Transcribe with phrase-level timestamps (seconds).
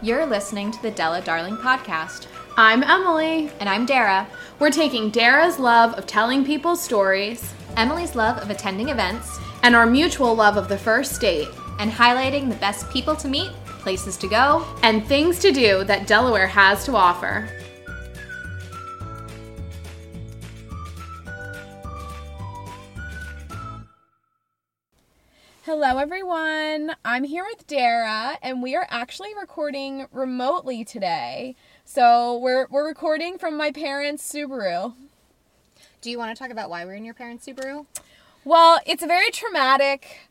[0.00, 2.28] You're listening to the Della Darling podcast.
[2.56, 3.50] I'm Emily.
[3.58, 4.28] And I'm Dara.
[4.60, 9.86] We're taking Dara's love of telling people stories, Emily's love of attending events, and our
[9.86, 11.48] mutual love of the first date,
[11.80, 13.50] and highlighting the best people to meet,
[13.80, 17.48] places to go, and things to do that Delaware has to offer.
[25.70, 26.96] Hello, everyone.
[27.04, 31.56] I'm here with Dara, and we are actually recording remotely today.
[31.84, 34.94] So we're we're recording from my parents' Subaru.
[36.00, 37.84] Do you want to talk about why we're in your parents' Subaru?
[38.46, 40.27] Well, it's a very traumatic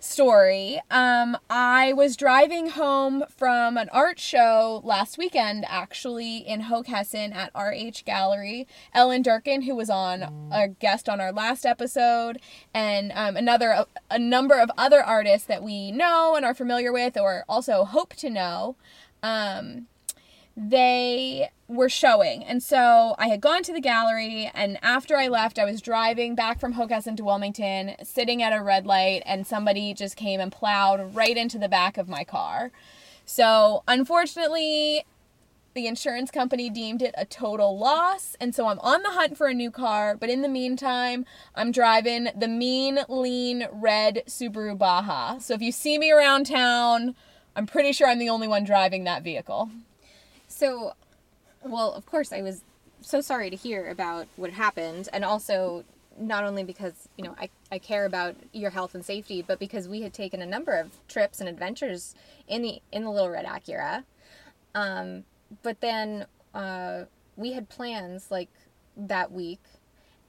[0.00, 0.80] story.
[0.90, 7.52] Um, I was driving home from an art show last weekend, actually, in Hockessin at
[7.54, 8.66] RH Gallery.
[8.92, 12.40] Ellen Durkin, who was on a guest on our last episode,
[12.74, 16.92] and um, another a, a number of other artists that we know and are familiar
[16.92, 18.76] with, or also hope to know.
[19.22, 19.86] Um,
[20.56, 22.42] they were showing.
[22.42, 26.34] And so I had gone to the gallery, and after I left, I was driving
[26.34, 30.50] back from Hockessin to Wilmington, sitting at a red light, and somebody just came and
[30.50, 32.72] plowed right into the back of my car.
[33.24, 35.04] So unfortunately,
[35.74, 39.46] the insurance company deemed it a total loss, and so I'm on the hunt for
[39.46, 40.16] a new car.
[40.16, 45.38] But in the meantime, I'm driving the mean, lean, red Subaru Baja.
[45.38, 47.14] So if you see me around town,
[47.54, 49.70] I'm pretty sure I'm the only one driving that vehicle.
[50.48, 50.94] So,
[51.64, 52.62] well, of course, I was
[53.00, 55.84] so sorry to hear about what happened, and also
[56.18, 59.88] not only because you know I, I care about your health and safety, but because
[59.88, 62.14] we had taken a number of trips and adventures
[62.48, 64.04] in the in the Little Red Acura.
[64.74, 65.24] Um,
[65.62, 67.04] but then uh,
[67.36, 68.50] we had plans like
[68.96, 69.60] that week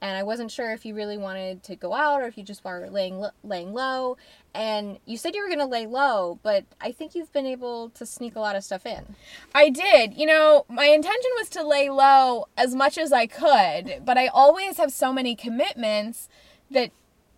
[0.02, 2.64] and I wasn't sure if you really wanted to go out or if you just
[2.64, 4.18] were laying laying low.
[4.52, 7.88] And you said you were going to lay low, but I think you've been able
[7.90, 9.14] to sneak a lot of stuff in.
[9.54, 10.14] I did.
[10.14, 14.26] You know, my intention was to lay low as much as I could, but I
[14.26, 16.28] always have so many commitments
[16.70, 16.90] that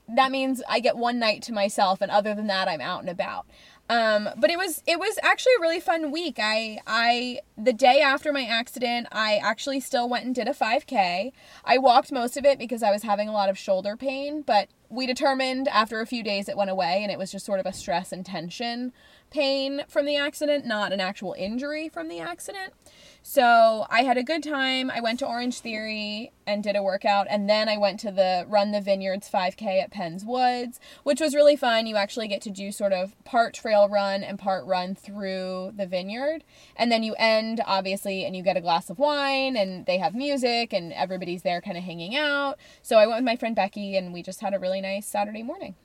[0.09, 3.09] that means I get one night to myself and other than that I'm out and
[3.11, 3.47] about.
[3.91, 6.39] Um, but it was it was actually a really fun week.
[6.41, 11.33] I I the day after my accident, I actually still went and did a 5K.
[11.65, 14.69] I walked most of it because I was having a lot of shoulder pain, but
[14.89, 17.67] we determined after a few days it went away and it was just sort of
[17.67, 18.93] a stress and tension
[19.31, 22.73] pain from the accident, not an actual injury from the accident.
[23.27, 24.91] So I had a good time.
[24.91, 28.45] I went to Orange Theory and did a workout, and then I went to the
[28.47, 31.87] Run the Vineyards 5K at Penn's Woods, which was really fun.
[31.87, 35.87] You actually get to do sort of part trail run and part run through the
[35.87, 36.45] vineyard,
[36.77, 40.15] and then you end obviously, and you get a glass of wine, and they have
[40.15, 42.59] music, and everybody's there kind of hanging out.
[42.83, 45.43] So I went with my friend Becky, and we just had a really nice Saturday
[45.43, 45.77] morning.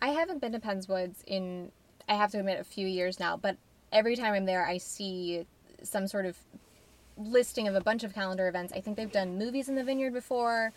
[0.00, 1.72] I haven't been to Penn's Woods in,
[2.08, 3.58] I have to admit, a few years now, but
[3.92, 5.44] every time I'm there, I see
[5.82, 6.38] some sort of
[7.16, 8.72] listing of a bunch of calendar events.
[8.72, 10.72] I think they've done movies in the vineyard before.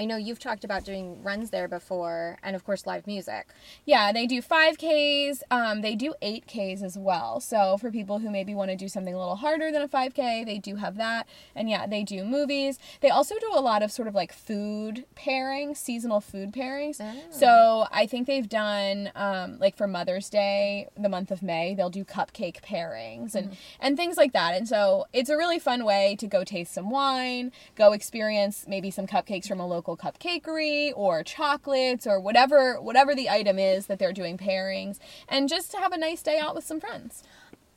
[0.00, 3.48] I know you've talked about doing runs there before, and of course, live music.
[3.84, 5.42] Yeah, they do 5Ks.
[5.50, 7.38] Um, they do 8Ks as well.
[7.38, 10.46] So, for people who maybe want to do something a little harder than a 5K,
[10.46, 11.26] they do have that.
[11.54, 12.78] And yeah, they do movies.
[13.02, 16.96] They also do a lot of sort of like food pairings, seasonal food pairings.
[16.98, 17.14] Oh.
[17.30, 21.90] So, I think they've done, um, like for Mother's Day, the month of May, they'll
[21.90, 23.54] do cupcake pairings and, mm-hmm.
[23.80, 24.54] and things like that.
[24.54, 28.90] And so, it's a really fun way to go taste some wine, go experience maybe
[28.90, 33.86] some cupcakes from a local local cupcakery or chocolates or whatever whatever the item is
[33.86, 37.22] that they're doing pairings and just to have a nice day out with some friends.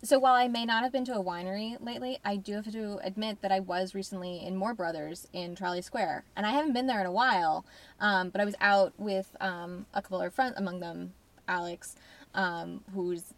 [0.04, 3.00] So while I may not have been to a winery lately, I do have to
[3.04, 6.88] admit that I was recently in Moore Brothers in Trolley Square, and I haven't been
[6.88, 7.66] there in a while.
[8.02, 11.14] Um, but I was out with um, a couple of friends, among them
[11.48, 11.96] Alex,
[12.34, 13.34] um, who's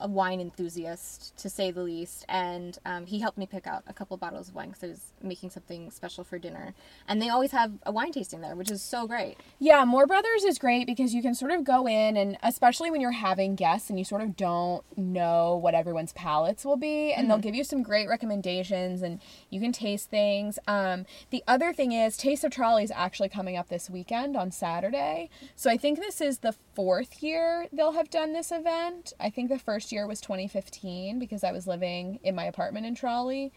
[0.00, 3.92] a wine enthusiast to say the least, and um, he helped me pick out a
[3.92, 6.74] couple bottles of wine because I was making something special for dinner.
[7.08, 9.36] And they always have a wine tasting there, which is so great.
[9.58, 13.00] Yeah, Moore Brothers is great because you can sort of go in, and especially when
[13.00, 17.22] you're having guests and you sort of don't know what everyone's palates will be, and
[17.22, 17.28] mm-hmm.
[17.28, 20.58] they'll give you some great recommendations, and you can taste things.
[20.66, 24.50] Um, the other thing is, Taste of Trolley is actually coming up this weekend on
[24.50, 29.14] Saturday, so I think this is the fourth year they'll have done this event.
[29.18, 32.94] I think the first year was 2015 because I was living in my apartment in
[32.94, 33.50] Trolley.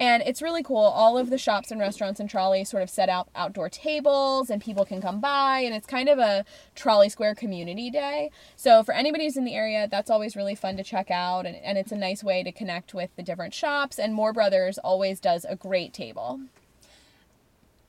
[0.00, 0.78] And it's really cool.
[0.78, 4.60] All of the shops and restaurants in Trolley sort of set out outdoor tables and
[4.60, 5.60] people can come by.
[5.60, 6.44] And it's kind of a
[6.74, 8.32] Trolley Square community day.
[8.56, 11.46] So for anybody who's in the area, that's always really fun to check out.
[11.46, 14.00] And, and it's a nice way to connect with the different shops.
[14.00, 16.40] And Moore Brothers always does a great table.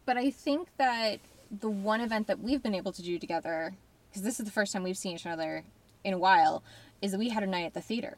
[0.05, 1.19] But I think that
[1.51, 3.73] the one event that we've been able to do together,
[4.15, 5.65] because this is the first time we've seen each other
[6.05, 6.63] in a while,
[7.01, 8.15] is that we had a night at the theater.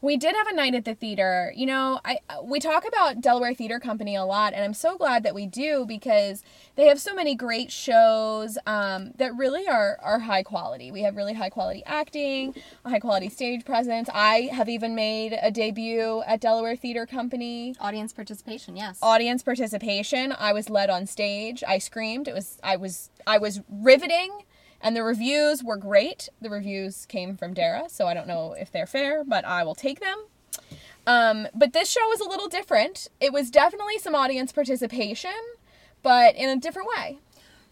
[0.00, 1.52] We did have a night at the theater.
[1.56, 5.24] You know, I we talk about Delaware Theater Company a lot, and I'm so glad
[5.24, 6.44] that we do because
[6.76, 10.92] they have so many great shows um, that really are are high quality.
[10.92, 12.54] We have really high quality acting,
[12.84, 14.08] a high quality stage presence.
[14.14, 17.74] I have even made a debut at Delaware Theater Company.
[17.80, 19.00] Audience participation, yes.
[19.02, 20.32] Audience participation.
[20.38, 21.64] I was led on stage.
[21.66, 22.28] I screamed.
[22.28, 24.44] It was I was I was riveting.
[24.80, 26.28] And the reviews were great.
[26.40, 29.74] The reviews came from Dara, so I don't know if they're fair, but I will
[29.74, 30.24] take them.
[31.06, 33.08] Um, but this show was a little different.
[33.20, 35.30] It was definitely some audience participation,
[36.02, 37.18] but in a different way.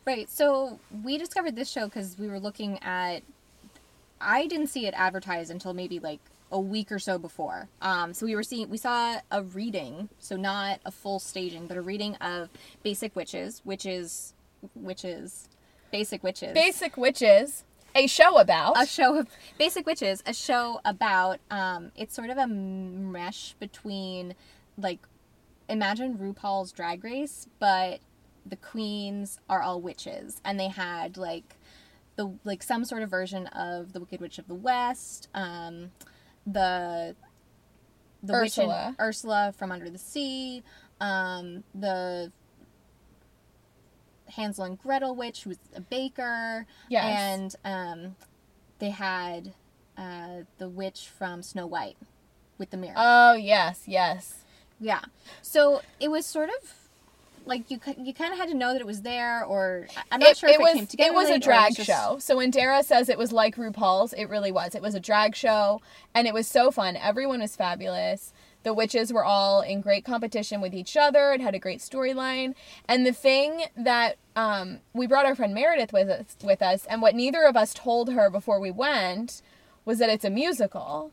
[0.05, 0.31] Right.
[0.31, 3.23] So we discovered this show because we were looking at.
[4.21, 6.21] I didn't see it advertised until maybe like
[6.51, 7.69] a week or so before.
[7.83, 11.77] Um, so we were seeing, we saw a reading, so not a full staging, but
[11.77, 12.49] a reading of
[12.83, 14.33] Basic Witches, which is,
[14.75, 15.49] witches,
[15.91, 16.53] Basic Witches.
[16.55, 17.65] Basic Witches,
[17.95, 18.81] a show about.
[18.81, 24.35] a show of Basic Witches, a show about um it's sort of a mesh between
[24.77, 25.01] like
[25.69, 28.01] imagine RuPaul's drag race, but
[28.47, 31.57] the queens are all witches and they had like
[32.17, 35.91] the like some sort of version of the Wicked Witch of the West, um
[36.47, 37.15] the
[38.23, 38.97] the witch in- Ursula.
[38.99, 40.63] Ursula from Under the Sea,
[41.01, 42.33] um the
[44.31, 46.67] Hansel and Gretel witch who was a baker.
[46.89, 47.05] Yes.
[47.05, 48.17] And um,
[48.79, 49.53] they had
[49.97, 51.97] uh, the witch from Snow White
[52.59, 52.95] with the mirror.
[52.97, 54.45] oh, yes, yes.
[54.81, 55.01] yeah.
[55.43, 56.75] So it was sort of
[57.49, 60.37] like you you kind of had to know that it was there, or I'm not
[60.37, 61.11] sure if it, was, came together.
[61.11, 62.19] It was a drag just- show.
[62.21, 64.75] So when Dara says it was like RuPaul's, it really was.
[64.75, 65.81] It was a drag show,
[66.15, 66.97] and it was so fun.
[66.97, 68.33] Everyone was fabulous.
[68.69, 71.33] The witches were all in great competition with each other.
[71.33, 72.55] It had a great storyline.
[72.87, 77.01] And the thing that um, we brought our friend Meredith with us, with us, and
[77.01, 79.41] what neither of us told her before we went
[79.87, 81.13] was that it's a musical.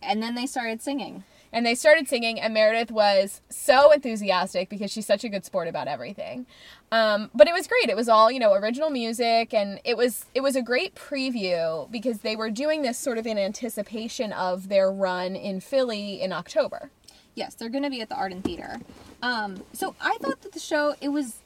[0.00, 1.24] And then they started singing.
[1.52, 5.68] And they started singing, and Meredith was so enthusiastic because she's such a good sport
[5.68, 6.46] about everything.
[6.92, 7.88] Um, but it was great.
[7.88, 11.90] It was all you know, original music, and it was it was a great preview
[11.90, 16.32] because they were doing this sort of in anticipation of their run in Philly in
[16.32, 16.90] October.
[17.34, 18.78] Yes, they're going to be at the Arden Theater.
[19.22, 21.38] Um, so I thought that the show it was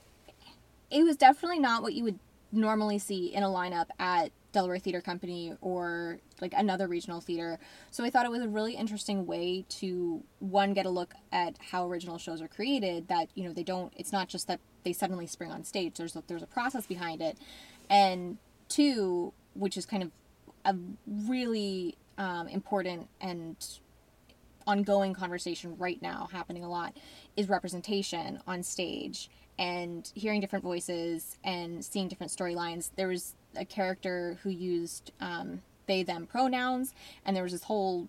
[0.91, 2.19] it was definitely not what you would
[2.51, 7.59] normally see in a lineup at Delaware Theater Company or like another regional theater.
[7.91, 11.57] So I thought it was a really interesting way to one get a look at
[11.71, 14.95] how original shows are created that you know they don't it's not just that they
[14.95, 15.99] suddenly spring on stage.
[15.99, 17.37] There's a, there's a process behind it.
[17.91, 18.39] And
[18.71, 20.11] two, which is kind of
[20.65, 20.75] a
[21.07, 23.57] really um, important and
[24.67, 26.97] ongoing conversation right now happening a lot
[27.37, 32.91] is representation on stage and hearing different voices and seeing different storylines.
[32.97, 36.95] There was a character who used um, they them pronouns,
[37.25, 38.09] and there was this whole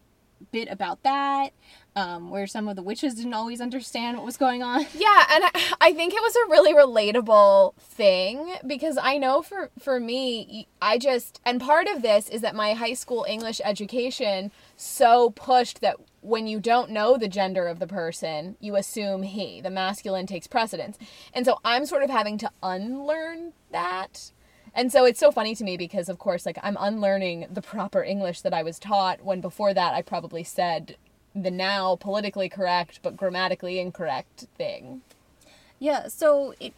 [0.51, 1.51] bit about that
[1.95, 4.85] um, where some of the witches didn't always understand what was going on.
[4.97, 9.69] Yeah, and I, I think it was a really relatable thing because I know for
[9.79, 14.51] for me, I just and part of this is that my high school English education
[14.75, 19.61] so pushed that when you don't know the gender of the person, you assume he.
[19.61, 20.97] The masculine takes precedence.
[21.33, 24.31] And so I'm sort of having to unlearn that.
[24.77, 28.03] And so it's so funny to me because of course like I'm unlearning the proper
[28.03, 30.95] English that I was taught when before that I probably said
[31.35, 35.01] the now politically correct but grammatically incorrect thing.
[35.79, 36.73] Yeah, so it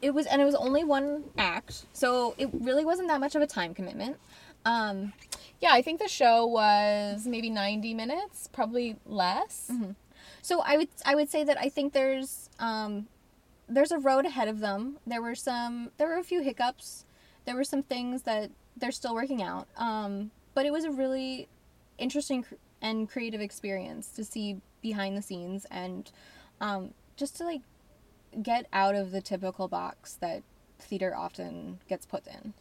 [0.00, 3.42] it was and it was only one act, so it really wasn't that much of
[3.42, 4.18] a time commitment.
[4.64, 5.12] Um,
[5.60, 9.70] Yeah, I think the show was maybe 90 minutes, probably less.
[10.42, 13.08] So I would I would say that I think there's um,
[13.68, 14.98] there's a road ahead of them.
[15.06, 17.04] There were some there were a few hiccups.
[17.46, 19.66] There were some things that they're still working out.
[19.76, 21.48] Um, but it was a really
[21.98, 22.44] interesting
[22.82, 26.10] and creative experience to see behind the scenes and
[26.60, 27.62] um, just to like
[28.42, 30.42] get out of the typical box that
[30.78, 32.52] theater often gets put in.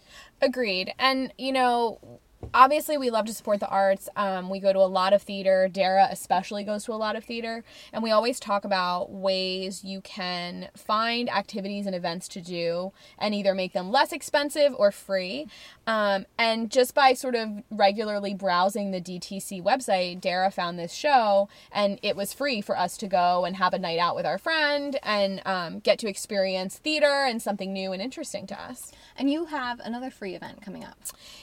[0.42, 0.94] Agreed.
[0.98, 2.00] And, you know,
[2.54, 4.10] obviously we love to support the arts.
[4.16, 5.70] Um, we go to a lot of theater.
[5.72, 7.64] Dara especially goes to a lot of theater.
[7.94, 13.34] And we always talk about ways you can find activities and events to do and
[13.34, 15.48] either make them less expensive or free.
[15.88, 21.48] Um, and just by sort of regularly browsing the DTC website, Dara found this show
[21.72, 24.38] and it was free for us to go and have a night out with our
[24.38, 28.92] friend and um, get to experience theater and something new and interesting to us.
[29.18, 30.96] And you have another free event coming up.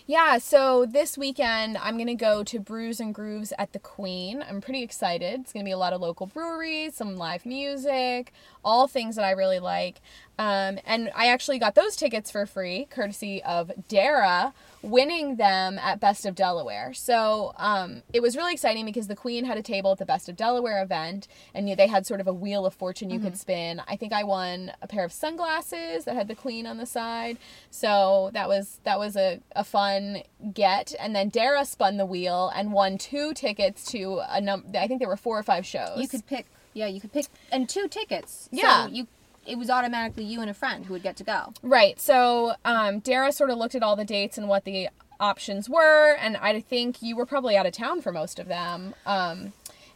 [0.06, 4.44] Yeah, so this weekend I'm gonna go to Brews and Grooves at the Queen.
[4.46, 5.40] I'm pretty excited.
[5.40, 8.32] It's gonna be a lot of local breweries, some live music,
[8.62, 10.02] all things that I really like.
[10.38, 16.00] Um, and I actually got those tickets for free, courtesy of Dara winning them at
[16.00, 16.92] Best of Delaware.
[16.92, 20.28] So um, it was really exciting because the Queen had a table at the Best
[20.28, 23.80] of Delaware event, and they had sort of a wheel of fortune you could spin.
[23.86, 27.38] I think I won a pair of sunglasses that had the Queen on the side,
[27.70, 30.22] so that was that was a, a fun
[30.52, 30.94] get.
[30.98, 34.78] And then Dara spun the wheel and won two tickets to a number.
[34.78, 35.98] I think there were four or five shows.
[35.98, 36.46] You could pick.
[36.74, 38.48] Yeah, you could pick and two tickets.
[38.50, 38.86] Yeah.
[38.86, 39.06] So you
[39.46, 41.52] it was automatically you and a friend who would get to go.
[41.62, 42.00] Right.
[42.00, 44.88] So um, Dara sort of looked at all the dates and what the
[45.20, 48.94] options were, and I think you were probably out of town for most of them.
[49.06, 49.52] Um,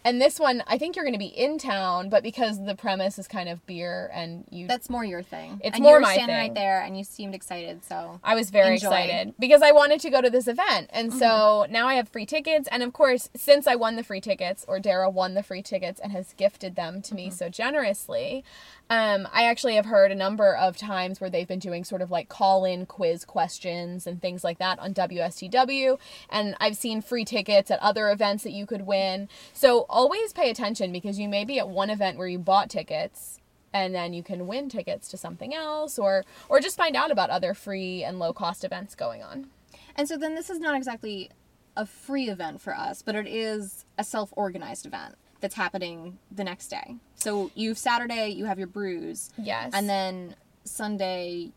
[0.07, 3.19] and this one, I think you're going to be in town, but because the premise
[3.19, 4.69] is kind of beer and you.
[4.69, 5.61] That's more your thing.
[5.65, 6.49] It's and more you were my standing thing.
[6.49, 7.85] right there, and you seemed excited.
[7.85, 8.87] So I was very Enjoy.
[8.87, 10.91] excited because I wanted to go to this event.
[10.93, 12.69] And so now I have free tickets.
[12.71, 15.99] And of course, since I won the free tickets, or Dara won the free tickets
[15.99, 18.45] and has gifted them to me so generously,
[18.88, 22.11] um, I actually have heard a number of times where they've been doing sort of
[22.11, 25.99] like call in quiz questions and things like that on WSTW.
[26.31, 29.28] And I've seen free tickets at other events that you could win.
[29.52, 33.40] So always pay attention because you may be at one event where you bought tickets
[33.73, 37.31] and then you can win tickets to something else or or just find out about
[37.31, 39.49] other free and low cost events going on.
[39.97, 41.31] and so then this is not exactly
[41.76, 46.45] a free event for us, but it is a self organized event that's happening the
[46.45, 46.97] next day.
[47.14, 49.73] So you have Saturday you have your brews, Yes.
[49.75, 51.52] and then Sunday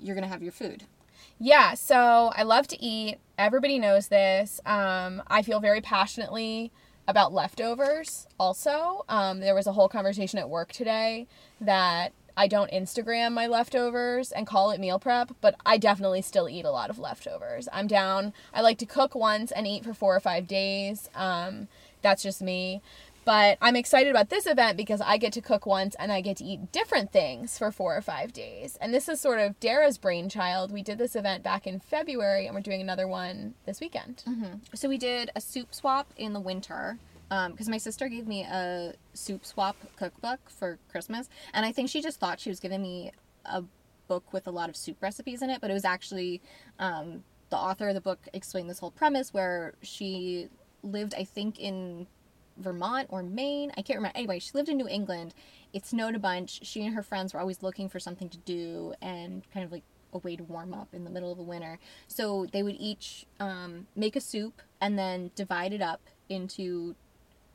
[0.00, 0.84] you're gonna have your food.
[1.38, 3.18] Yeah, so I love to eat.
[3.38, 4.60] Everybody knows this.
[4.64, 6.70] Um, I feel very passionately
[7.08, 9.04] about leftovers also.
[9.08, 11.26] Um, there was a whole conversation at work today
[11.60, 16.48] that I don't Instagram my leftovers and call it meal prep, but I definitely still
[16.48, 17.68] eat a lot of leftovers.
[17.72, 18.32] I'm down.
[18.52, 21.08] I like to cook once and eat for four or five days.
[21.14, 21.68] Um,
[22.02, 22.80] that's just me.
[23.24, 26.36] But I'm excited about this event because I get to cook once and I get
[26.38, 28.76] to eat different things for four or five days.
[28.80, 30.70] And this is sort of Dara's brainchild.
[30.70, 34.22] We did this event back in February and we're doing another one this weekend.
[34.74, 36.98] So we did a soup swap in the winter
[37.50, 42.00] because my sister gave me a soup swap cookbook for Christmas, and I think she
[42.00, 43.10] just thought she was giving me
[43.44, 43.64] a
[44.06, 46.40] book with a lot of soup recipes in it, but it was actually
[46.78, 50.48] um, the author of the book explained this whole premise where she
[50.84, 52.06] lived, I think, in
[52.56, 53.72] Vermont or Maine.
[53.76, 54.16] I can't remember.
[54.16, 55.34] Anyway, she lived in New England.
[55.72, 56.64] It snowed a bunch.
[56.64, 59.82] She and her friends were always looking for something to do and kind of like
[60.12, 61.78] a way to warm up in the middle of the winter.
[62.06, 66.94] So they would each um, make a soup and then divide it up into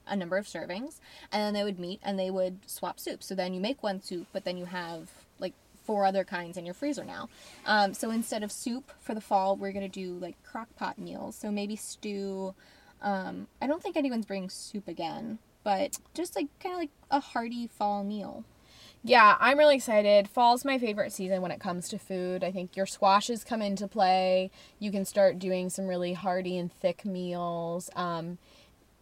[0.06, 1.00] a number of servings,
[1.32, 3.24] and then they would meet and they would swap soup.
[3.24, 5.53] So then you make one soup, but then you have like
[5.86, 7.29] four other kinds in your freezer now.
[7.65, 11.36] Um, so instead of soup for the fall, we're gonna do like crock pot meals.
[11.36, 12.53] So maybe stew.
[13.01, 17.20] Um, I don't think anyone's bringing soup again, but just like kind of like a
[17.20, 18.44] hearty fall meal.
[19.01, 20.27] Yeah, I'm really excited.
[20.27, 22.44] Fall's my favorite season when it comes to food.
[22.44, 24.51] I think your squashes come into play.
[24.77, 27.89] You can start doing some really hearty and thick meals.
[27.96, 28.39] Um,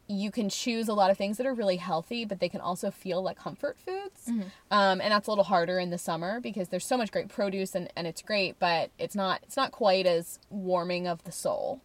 [0.09, 2.91] you can choose a lot of things that are really healthy, but they can also
[2.91, 4.27] feel like comfort foods.
[4.71, 7.75] Um, and that's a little harder in the summer because there's so much great produce
[7.75, 11.81] and, and it's great, but it's not it's not quite as warming of the soul.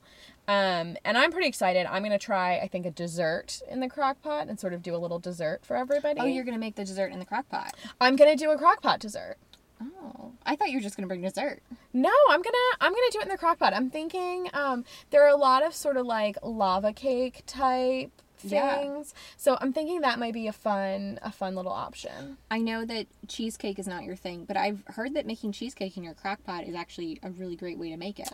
[0.48, 1.86] Um, and I'm pretty excited.
[1.86, 4.94] I'm gonna try, I think, a dessert in the crock pot and sort of do
[4.94, 6.20] a little dessert for everybody.
[6.20, 7.74] Oh, you're gonna make the dessert in the crock pot.
[8.00, 9.36] I'm gonna do a crock pot dessert.
[9.80, 11.60] Oh, I thought you were just gonna bring dessert.
[11.92, 13.72] No, I'm gonna I'm gonna do it in the crock pot.
[13.74, 19.14] I'm thinking um, there are a lot of sort of like lava cake type things.
[19.14, 19.20] Yeah.
[19.36, 22.38] so I'm thinking that might be a fun a fun little option.
[22.50, 26.02] I know that cheesecake is not your thing, but I've heard that making cheesecake in
[26.04, 28.32] your crock pot is actually a really great way to make it.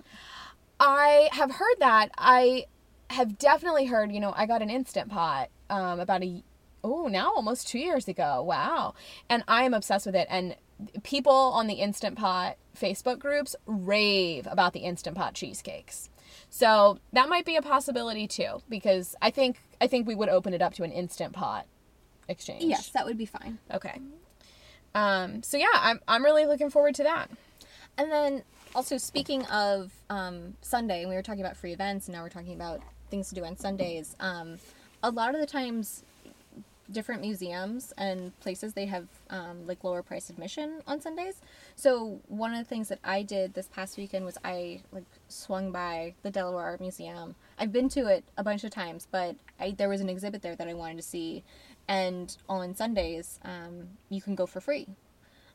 [0.81, 2.11] I have heard that.
[2.17, 2.67] I
[3.11, 4.13] have definitely heard.
[4.13, 6.43] You know, I got an instant pot um, about a
[6.85, 8.43] oh now almost two years ago.
[8.43, 8.95] Wow,
[9.29, 10.27] and I am obsessed with it.
[10.31, 10.57] And
[11.03, 16.11] people on the instant pot Facebook groups rave about the instant pot cheesecakes.
[16.51, 20.55] So that might be a possibility too, because I think I think we would open
[20.55, 21.67] it up to an instant pot
[22.29, 22.65] exchange.
[22.65, 23.59] Yes, that would be fine.
[23.73, 23.99] Okay.
[24.95, 27.31] Um, so yeah, I'm I'm really looking forward to that.
[27.97, 28.45] And then
[28.75, 32.29] also speaking of um, Sunday, and we were talking about free events, and now we're
[32.29, 34.17] talking about things to do on Sundays.
[34.21, 34.59] Um,
[35.03, 36.05] a lot of the times,
[36.91, 41.41] different museums and places they have um, like lower price admission on Sundays.
[41.77, 45.71] So one of the things that I did this past weekend was I like swung
[45.71, 47.35] by the Delaware Art Museum.
[47.59, 50.57] I've been to it a bunch of times, but I, there was an exhibit there
[50.57, 51.45] that I wanted to see,
[51.87, 54.87] and on Sundays um, you can go for free.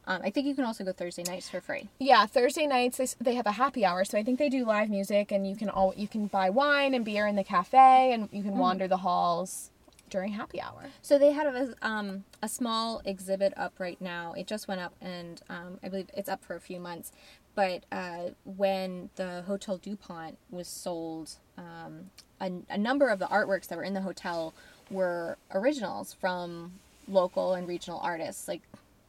[0.05, 1.87] Um, I think you can also go Thursday nights for free.
[1.99, 4.89] Yeah, Thursday nights they, they have a happy hour, so I think they do live
[4.89, 8.27] music, and you can all you can buy wine and beer in the cafe, and
[8.31, 9.69] you can wander the halls.
[10.09, 10.83] during happy hour.
[11.01, 14.33] So they had a um a small exhibit up right now.
[14.33, 17.11] It just went up, and um, I believe it's up for a few months.
[17.55, 22.09] But uh, when the Hotel Dupont was sold, um,
[22.41, 24.53] a, a number of the artworks that were in the hotel
[24.89, 26.73] were originals from
[27.07, 28.61] local and regional artists like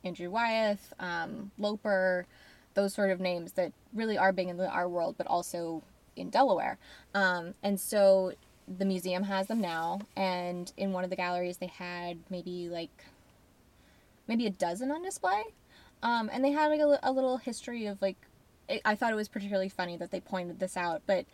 [0.04, 2.26] Andrew Wyeth, um, Loper,
[2.74, 5.82] those sort of names that really are big in the art world, but also
[6.16, 6.78] in Delaware.
[7.14, 8.32] Um, and so
[8.66, 13.04] the museum has them now, and in one of the galleries they had maybe like
[14.26, 15.42] maybe a dozen on display.
[16.02, 18.16] Um, and they had like a, a little history of like
[18.68, 21.26] it, I thought it was particularly funny that they pointed this out, but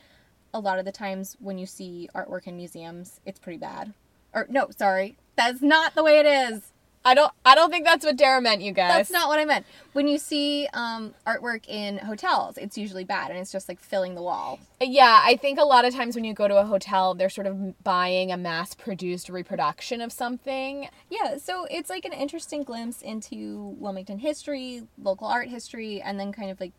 [0.53, 3.93] a lot of the times when you see artwork in museums, it's pretty bad.
[4.33, 6.73] Or no, sorry, that's not the way it is.
[7.05, 8.91] I don't I don't think that's what Dara meant, you guys.
[8.91, 9.65] That's not what I meant.
[9.95, 14.15] When you see um, artwork in hotels, it's usually bad and it's just like filling
[14.15, 14.61] the wall.
[14.81, 17.47] Yeah, I think a lot of times when you go to a hotel, they're sort
[17.47, 20.89] of buying a mass produced reproduction of something.
[21.09, 26.33] Yeah, so it's like an interesting glimpse into Wilmington history, local art history, and then
[26.33, 26.73] kind of like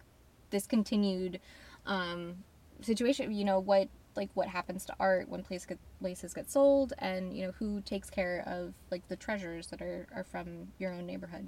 [0.51, 1.39] this continued
[1.87, 2.43] um,
[2.81, 3.31] situation.
[3.33, 7.35] You know what like what happens to art when place get, places get sold, and
[7.35, 11.05] you know who takes care of like the treasures that are, are from your own
[11.05, 11.47] neighborhood.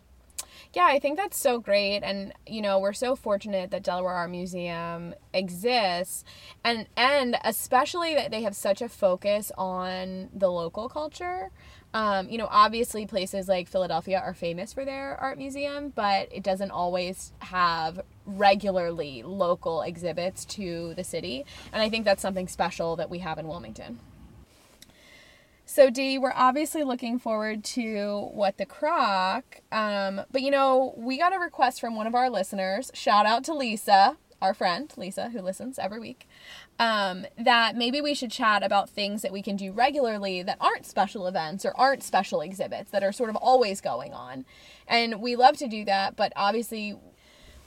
[0.74, 4.32] Yeah, I think that's so great and you know, we're so fortunate that Delaware Art
[4.32, 6.24] Museum exists
[6.64, 11.52] and and especially that they have such a focus on the local culture.
[11.94, 16.42] Um, you know, obviously places like Philadelphia are famous for their art museum, but it
[16.42, 21.46] doesn't always have regularly local exhibits to the city.
[21.72, 24.00] And I think that's something special that we have in Wilmington.
[25.66, 29.62] So, Dee, we're obviously looking forward to What the Croc.
[29.72, 32.92] Um, but, you know, we got a request from one of our listeners.
[32.94, 36.28] Shout out to Lisa, our friend, Lisa, who listens every week,
[36.78, 40.86] um, that maybe we should chat about things that we can do regularly that aren't
[40.86, 44.46] special events or aren't special exhibits that are sort of always going on.
[44.86, 46.96] And we love to do that, but obviously,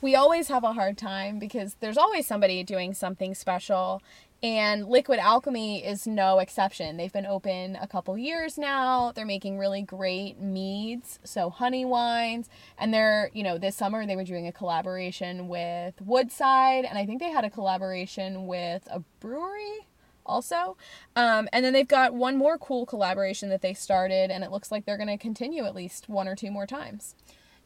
[0.01, 4.03] we always have a hard time because there's always somebody doing something special
[4.43, 6.97] and Liquid Alchemy is no exception.
[6.97, 9.13] They've been open a couple years now.
[9.13, 12.51] They're making really great meads, so honey wines.
[12.79, 17.07] And they're, you know, this summer they were doing a collaboration with Woodside, and I
[17.07, 19.87] think they had a collaboration with a brewery
[20.27, 20.77] also.
[21.15, 24.71] Um, and then they've got one more cool collaboration that they started, and it looks
[24.71, 27.15] like they're going to continue at least one or two more times.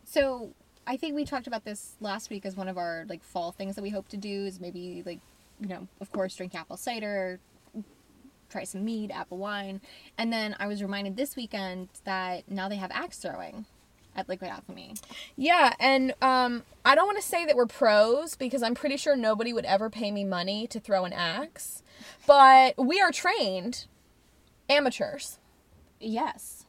[0.04, 0.54] So
[0.90, 3.76] I think we talked about this last week as one of our like fall things
[3.76, 5.20] that we hope to do is maybe like
[5.61, 7.38] you know of course drink apple cider,
[8.50, 9.81] try some mead, apple wine,
[10.18, 13.66] and then I was reminded this weekend that now they have axe throwing
[14.16, 14.94] at Liquid Alchemy.
[15.37, 19.14] Yeah, and um, I don't want to say that we're pros because I'm pretty sure
[19.14, 21.85] nobody would ever pay me money to throw an axe,
[22.26, 23.87] but we are trained
[24.68, 25.38] amateurs.
[26.00, 26.59] Yes.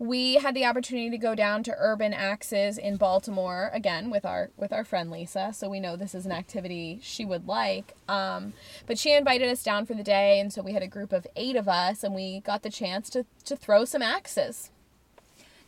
[0.00, 4.50] We had the opportunity to go down to Urban Axes in Baltimore again with our
[4.56, 7.96] with our friend Lisa, so we know this is an activity she would like.
[8.08, 8.52] Um,
[8.86, 11.26] but she invited us down for the day, and so we had a group of
[11.34, 14.70] eight of us, and we got the chance to to throw some axes.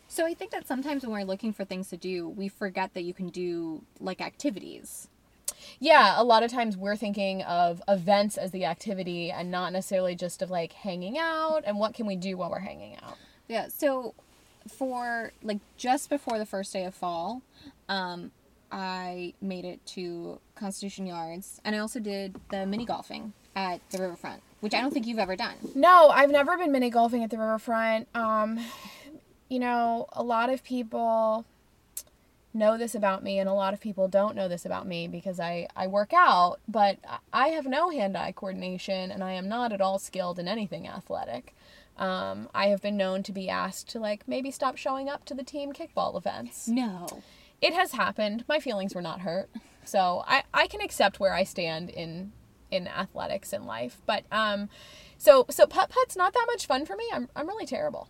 [0.07, 3.03] So I think that sometimes when we're looking for things to do, we forget that
[3.03, 5.09] you can do like activities.
[5.81, 10.15] Yeah, a lot of times we're thinking of events as the activity and not necessarily
[10.15, 13.19] just of like hanging out and what can we do while we're hanging out.
[13.51, 14.15] Yeah, so
[14.69, 17.43] for like just before the first day of fall,
[17.89, 18.31] um,
[18.71, 23.99] I made it to Constitution Yards and I also did the mini golfing at the
[23.99, 25.57] riverfront, which I don't think you've ever done.
[25.75, 28.07] No, I've never been mini golfing at the riverfront.
[28.15, 28.61] Um,
[29.49, 31.45] you know, a lot of people
[32.55, 35.41] know this about me and a lot of people don't know this about me because
[35.41, 36.99] I, I work out, but
[37.33, 41.53] I have no hand-eye coordination and I am not at all skilled in anything athletic.
[42.01, 45.35] Um, I have been known to be asked to like maybe stop showing up to
[45.35, 46.67] the team kickball events.
[46.67, 47.23] No.
[47.61, 48.45] It has happened.
[48.49, 49.51] My feelings were not hurt.
[49.85, 52.33] So I, I can accept where I stand in
[52.71, 54.01] in athletics in life.
[54.07, 54.71] But um
[55.19, 57.05] so so putt putt's not that much fun for me.
[57.13, 58.09] I'm I'm really terrible.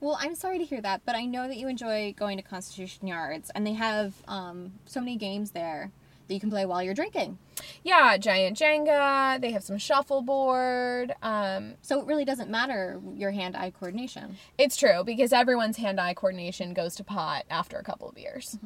[0.00, 3.06] Well, I'm sorry to hear that, but I know that you enjoy going to Constitution
[3.06, 5.92] Yards, and they have um, so many games there
[6.26, 7.38] that you can play while you're drinking.
[7.82, 9.40] Yeah, giant Jenga.
[9.40, 11.14] They have some shuffleboard.
[11.22, 14.36] Um, So it really doesn't matter your hand-eye coordination.
[14.58, 18.58] it's true because everyone's hand-eye coordination goes to pot after a couple of beers.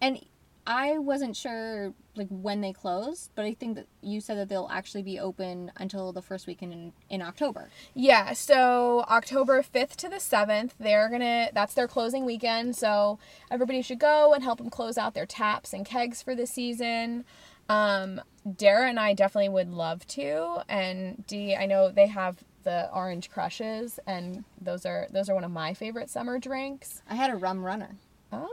[0.00, 0.24] And
[0.66, 4.68] I wasn't sure like when they closed, but I think that you said that they'll
[4.72, 7.68] actually be open until the first weekend in, in October.
[7.92, 12.76] Yeah, so October 5th to the 7th, they're gonna, that's their closing weekend.
[12.76, 13.18] So
[13.50, 17.24] everybody should go and help them close out their taps and kegs for the season.
[17.68, 18.20] Um,
[18.56, 23.30] Dara and I definitely would love to, and Dee, I know they have the orange
[23.30, 27.02] crushes, and those are those are one of my favorite summer drinks.
[27.08, 27.96] I had a rum runner.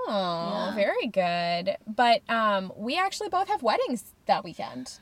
[0.08, 0.76] Oh, Yeah.
[0.76, 1.78] very good.
[1.88, 5.00] But um, we actually both have weddings that weekend,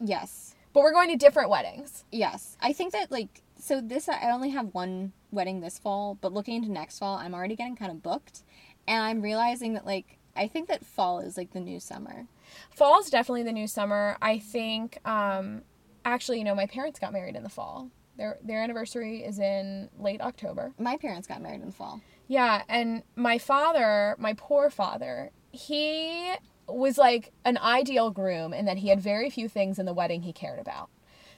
[0.00, 0.54] Yes.
[0.72, 2.04] but we're going to different weddings.
[2.12, 2.56] Yes.
[2.60, 6.56] I think that like so this I only have one wedding this fall, but looking
[6.56, 8.42] into next fall, I'm already getting kind of booked,
[8.86, 12.26] and I'm realizing that like I think that fall is like the new summer.
[12.70, 14.16] Fall is definitely the new summer.
[14.20, 14.98] I think.
[15.06, 15.62] Um,
[16.04, 17.90] actually, you know, my parents got married in the fall.
[18.18, 20.72] Their their anniversary is in late October.
[20.78, 22.00] My parents got married in the fall.
[22.28, 26.34] Yeah, and my father, my poor father, he
[26.68, 30.22] was like an ideal groom in that he had very few things in the wedding
[30.22, 30.88] he cared about.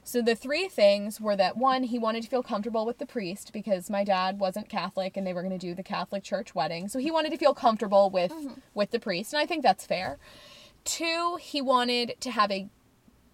[0.03, 3.53] So the three things were that one, he wanted to feel comfortable with the priest
[3.53, 6.88] because my dad wasn't Catholic and they were going to do the Catholic church wedding.
[6.88, 8.55] So he wanted to feel comfortable with mm-hmm.
[8.72, 10.18] with the priest, and I think that's fair.
[10.85, 12.68] Two, he wanted to have a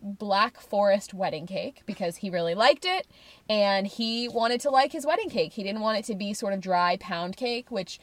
[0.05, 3.07] black forest wedding cake because he really liked it
[3.49, 5.55] and he wanted to like his wedding cake.
[5.55, 7.99] He didn't want it to be sort of dry pound cake, which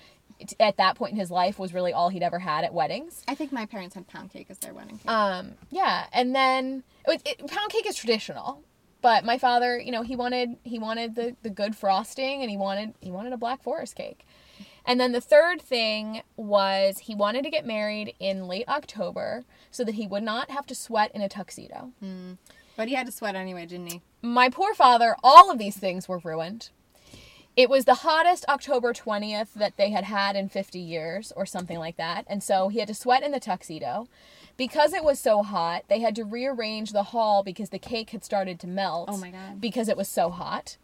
[0.60, 3.24] at that point in his life was really all he'd ever had at weddings.
[3.28, 5.10] I think my parents had pound cake as their wedding cake.
[5.10, 8.64] Um, yeah, and then it, it, pound cake is traditional,
[9.02, 12.58] but my father, you know, he wanted he wanted the the good frosting and he
[12.58, 14.26] wanted he wanted a black forest cake.
[14.86, 19.84] And then the third thing was he wanted to get married in late October so
[19.84, 21.91] that he would not have to sweat in a tuxedo.
[22.76, 24.02] but he had to sweat anyway, didn't he?
[24.22, 26.70] My poor father, all of these things were ruined.
[27.56, 31.78] It was the hottest October 20th that they had had in 50 years or something
[31.78, 32.24] like that.
[32.28, 34.08] And so he had to sweat in the tuxedo.
[34.58, 38.24] Because it was so hot, they had to rearrange the hall because the cake had
[38.24, 39.10] started to melt.
[39.12, 39.60] Oh my God.
[39.60, 40.78] Because it was so hot.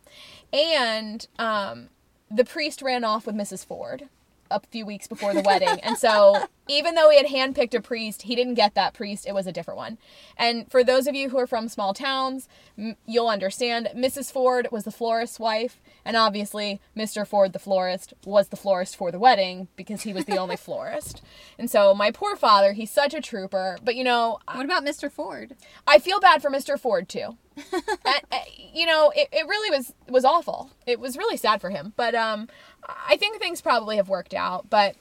[0.51, 1.89] And um,
[2.29, 3.65] the priest ran off with Mrs.
[3.65, 4.09] Ford
[4.51, 5.79] a few weeks before the wedding.
[5.83, 9.25] And so, even though he had handpicked a priest, he didn't get that priest.
[9.27, 9.97] It was a different one.
[10.37, 14.31] And for those of you who are from small towns, m- you'll understand Mrs.
[14.31, 15.79] Ford was the florist's wife.
[16.03, 17.25] And obviously, Mr.
[17.25, 21.21] Ford, the florist, was the florist for the wedding because he was the only florist.
[21.57, 23.77] And so, my poor father, he's such a trooper.
[23.83, 25.11] But you know, What about Mr.
[25.11, 25.55] Ford?
[25.85, 26.79] I feel bad for Mr.
[26.79, 27.37] Ford too.
[28.05, 30.69] And, you know, it, it really was was awful.
[30.85, 31.93] It was really sad for him.
[31.95, 32.47] But um,
[32.87, 34.69] I think things probably have worked out.
[34.69, 34.95] But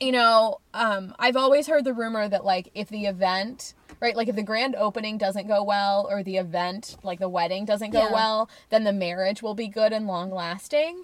[0.00, 4.28] you know, um, I've always heard the rumor that like if the event, right, like
[4.28, 8.04] if the grand opening doesn't go well or the event, like the wedding doesn't go
[8.04, 8.12] Yeah.
[8.12, 11.02] well, then the marriage will be good and long lasting.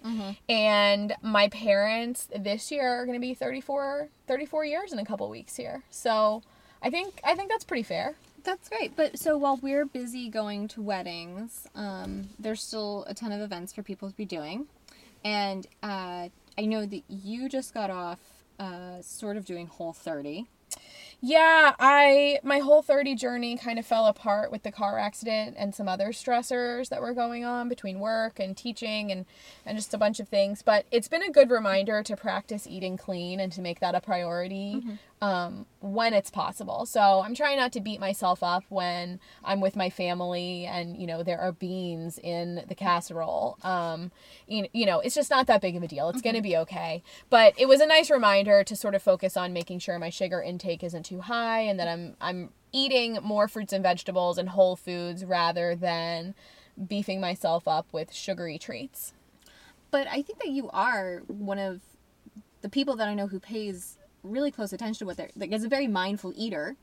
[0.49, 5.29] And my parents this year are going to be 34, 34 years in a couple
[5.29, 5.83] weeks here.
[5.91, 6.43] So
[6.81, 8.15] I think I think that's pretty fair.
[8.45, 8.95] That's great.
[8.95, 13.73] But so while we're busy going to weddings, um, there's still a ton of events
[13.73, 14.67] for people to be doing.
[15.25, 18.21] And uh, I know that you just got off
[18.59, 20.47] uh, sort of doing Whole 30.
[21.27, 25.75] Yeah, I my whole 30 journey kind of fell apart with the car accident and
[25.75, 29.25] some other stressors that were going on between work and teaching and
[29.65, 32.99] and just a bunch of things, but it's been a good reminder to practice eating
[32.99, 34.83] clean and to make that a priority
[35.23, 36.85] um, when it's possible.
[36.85, 41.07] So, I'm trying not to beat myself up when I'm with my family and you
[41.07, 43.57] know there are beans in the casserole.
[43.63, 44.13] Um,
[44.47, 46.11] you, you know, it's just not that big of a deal.
[46.11, 47.03] It's going to be okay.
[47.31, 50.43] But it was a nice reminder to sort of focus on making sure my sugar
[50.43, 54.77] intake isn't too high and that I'm I'm eating more fruits and vegetables and whole
[54.77, 56.35] foods rather than
[56.89, 59.13] beefing myself up with sugary treats.
[59.91, 61.81] But I think that you are one of
[62.63, 65.65] the people that I know who pays really close attention to what they're like is
[65.65, 66.77] a very mindful eater.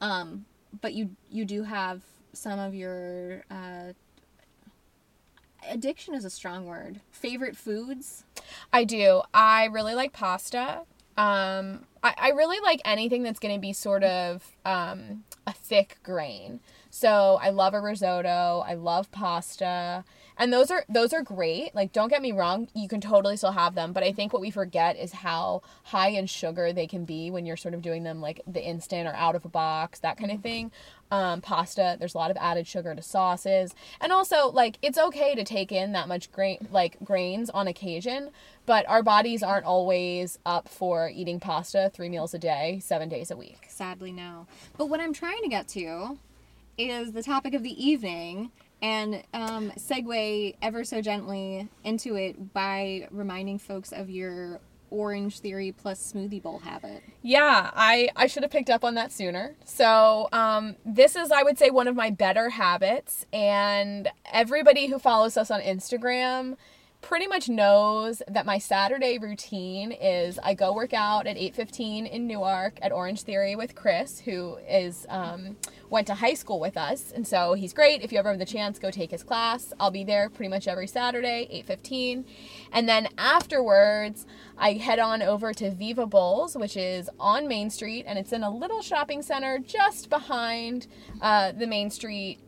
[0.00, 0.44] Um,
[0.80, 3.92] but you you do have some of your uh,
[5.68, 7.00] addiction is a strong word.
[7.10, 8.24] Favorite foods?
[8.72, 9.22] I do.
[9.32, 10.82] I really like pasta.
[11.20, 15.98] Um, I, I really like anything that's going to be sort of um, a thick
[16.02, 16.60] grain.
[16.88, 18.64] So I love a risotto.
[18.66, 20.02] I love pasta,
[20.40, 21.74] and those are those are great.
[21.74, 23.92] Like, don't get me wrong, you can totally still have them.
[23.92, 27.44] But I think what we forget is how high in sugar they can be when
[27.44, 30.32] you're sort of doing them like the instant or out of a box, that kind
[30.32, 30.72] of thing.
[31.10, 35.34] Um, pasta, there's a lot of added sugar to sauces, and also like it's okay
[35.34, 38.30] to take in that much grain like grains on occasion,
[38.64, 43.30] but our bodies aren't always up for eating pasta three meals a day, seven days
[43.30, 43.66] a week.
[43.68, 44.46] Sadly, no.
[44.78, 46.18] But what I'm trying to get to
[46.78, 53.08] is the topic of the evening and um, segue ever so gently into it by
[53.10, 57.02] reminding folks of your orange theory plus smoothie bowl habit.
[57.22, 59.54] Yeah, I, I should have picked up on that sooner.
[59.64, 63.24] So, um, this is, I would say, one of my better habits.
[63.32, 66.56] And everybody who follows us on Instagram
[67.00, 72.26] pretty much knows that my Saturday routine is I go work out at 8:15 in
[72.26, 75.56] Newark at Orange Theory with Chris, who is um,
[75.88, 78.02] went to high school with us, and so he's great.
[78.02, 79.72] If you ever have the chance, go take his class.
[79.80, 82.24] I'll be there pretty much every Saturday, 8:15,
[82.72, 84.26] and then afterwards
[84.58, 88.42] I head on over to Viva Bowls, which is on Main Street, and it's in
[88.42, 90.86] a little shopping center just behind
[91.22, 92.40] uh, the Main Street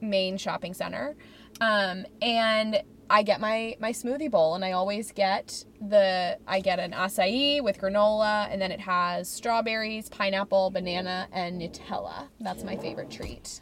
[0.00, 1.16] main shopping center.
[1.60, 6.78] Um, and I get my my smoothie bowl and I always get the I get
[6.78, 12.28] an acai with granola and then it has strawberries, pineapple, banana and Nutella.
[12.38, 13.60] That's my favorite treat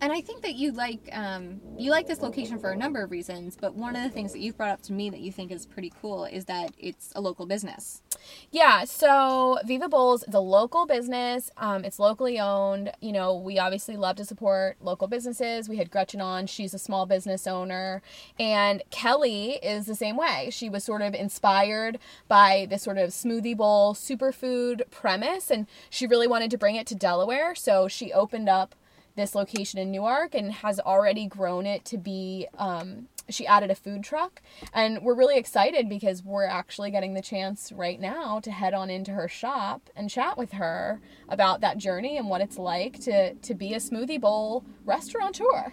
[0.00, 3.10] and I think that you like um, you like this location for a number of
[3.10, 5.50] reasons, but one of the things that you've brought up to me that you think
[5.50, 8.02] is pretty cool is that it's a local business.
[8.50, 11.50] Yeah, so Viva Bowls is a local business.
[11.56, 12.92] Um, it's locally owned.
[13.00, 15.68] You know, we obviously love to support local businesses.
[15.68, 18.02] We had Gretchen on; she's a small business owner,
[18.38, 20.48] and Kelly is the same way.
[20.50, 26.06] She was sort of inspired by this sort of smoothie bowl superfood premise, and she
[26.06, 27.54] really wanted to bring it to Delaware.
[27.54, 28.74] So she opened up
[29.16, 32.46] this location in Newark and has already grown it to be.
[32.58, 34.40] Um, she added a food truck,
[34.72, 38.88] and we're really excited because we're actually getting the chance right now to head on
[38.88, 43.34] into her shop and chat with her about that journey and what it's like to
[43.34, 45.72] to be a smoothie bowl restaurateur.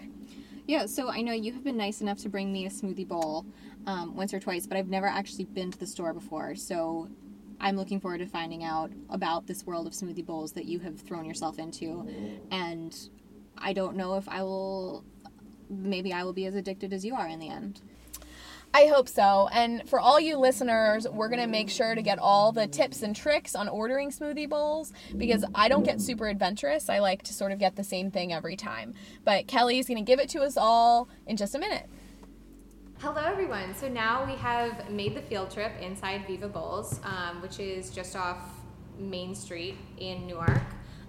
[0.66, 3.44] Yeah, so I know you have been nice enough to bring me a smoothie bowl
[3.86, 6.54] um, once or twice, but I've never actually been to the store before.
[6.54, 7.08] So
[7.60, 11.00] I'm looking forward to finding out about this world of smoothie bowls that you have
[11.00, 12.08] thrown yourself into
[12.50, 13.08] and
[13.58, 15.04] I don't know if I will,
[15.70, 17.80] maybe I will be as addicted as you are in the end.
[18.76, 19.48] I hope so.
[19.52, 23.02] And for all you listeners, we're going to make sure to get all the tips
[23.02, 26.88] and tricks on ordering smoothie bowls because I don't get super adventurous.
[26.88, 28.94] I like to sort of get the same thing every time.
[29.24, 31.88] But Kelly's going to give it to us all in just a minute.
[32.98, 33.76] Hello, everyone.
[33.76, 38.16] So now we have made the field trip inside Viva Bowls, um, which is just
[38.16, 38.38] off
[38.98, 40.62] Main Street in Newark.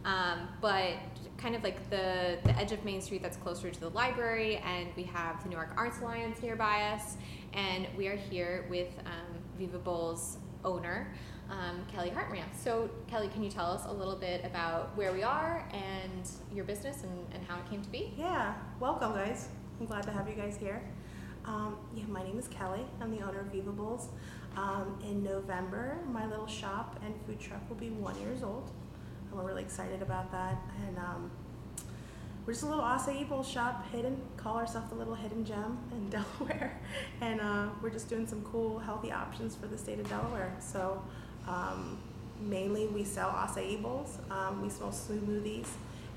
[0.04, 0.94] Um, but
[1.38, 4.88] kind of like the, the edge of Main Street that's closer to the library, and
[4.96, 7.18] we have the Newark Arts Alliance nearby us,
[7.54, 11.14] and we are here with um, Viva Bowls owner,
[11.50, 12.56] um, Kelly Hartranft.
[12.56, 16.66] So, Kelly, can you tell us a little bit about where we are and your
[16.66, 18.14] business and, and how it came to be?
[18.18, 19.50] Yeah, welcome, guys.
[19.80, 20.82] I'm glad to have you guys here.
[21.46, 22.82] Um, yeah, my name is Kelly.
[23.00, 24.10] I'm the owner of Viva Bowls.
[24.58, 28.72] Um, in November, my little shop and food truck will be one years old
[29.32, 30.58] we're really excited about that.
[30.88, 31.32] And um,
[32.46, 36.10] we're just a little acai bowl shop, hidden, call ourselves the little hidden gem in
[36.40, 36.80] Delaware.
[37.22, 40.56] And uh, we're just doing some cool, healthy options for the state of Delaware.
[40.60, 41.02] So
[41.48, 41.98] um,
[42.40, 45.68] mainly we sell acai bowls, um, we sell smoothies.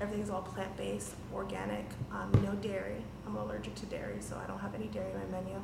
[0.01, 3.03] Everything's all plant based, organic, um, no dairy.
[3.27, 5.61] I'm allergic to dairy, so I don't have any dairy in my menu.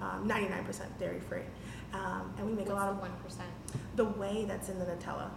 [0.00, 1.42] 99% um, dairy free.
[1.92, 3.08] Um, and we make What's a lot of 1%.
[3.96, 5.30] The whey that's in the Nutella.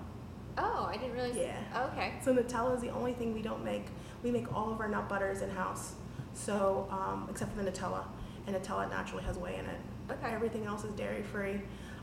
[0.57, 1.35] Oh, I didn't realize.
[1.35, 1.57] Yeah.
[1.75, 2.13] Oh, okay.
[2.23, 3.85] So Nutella is the only thing we don't make.
[4.23, 5.93] We make all of our nut butters in house.
[6.33, 8.03] So um, except for the Nutella,
[8.47, 9.79] and Nutella naturally has whey in it.
[10.11, 10.33] Okay.
[10.33, 11.61] Everything else is dairy free.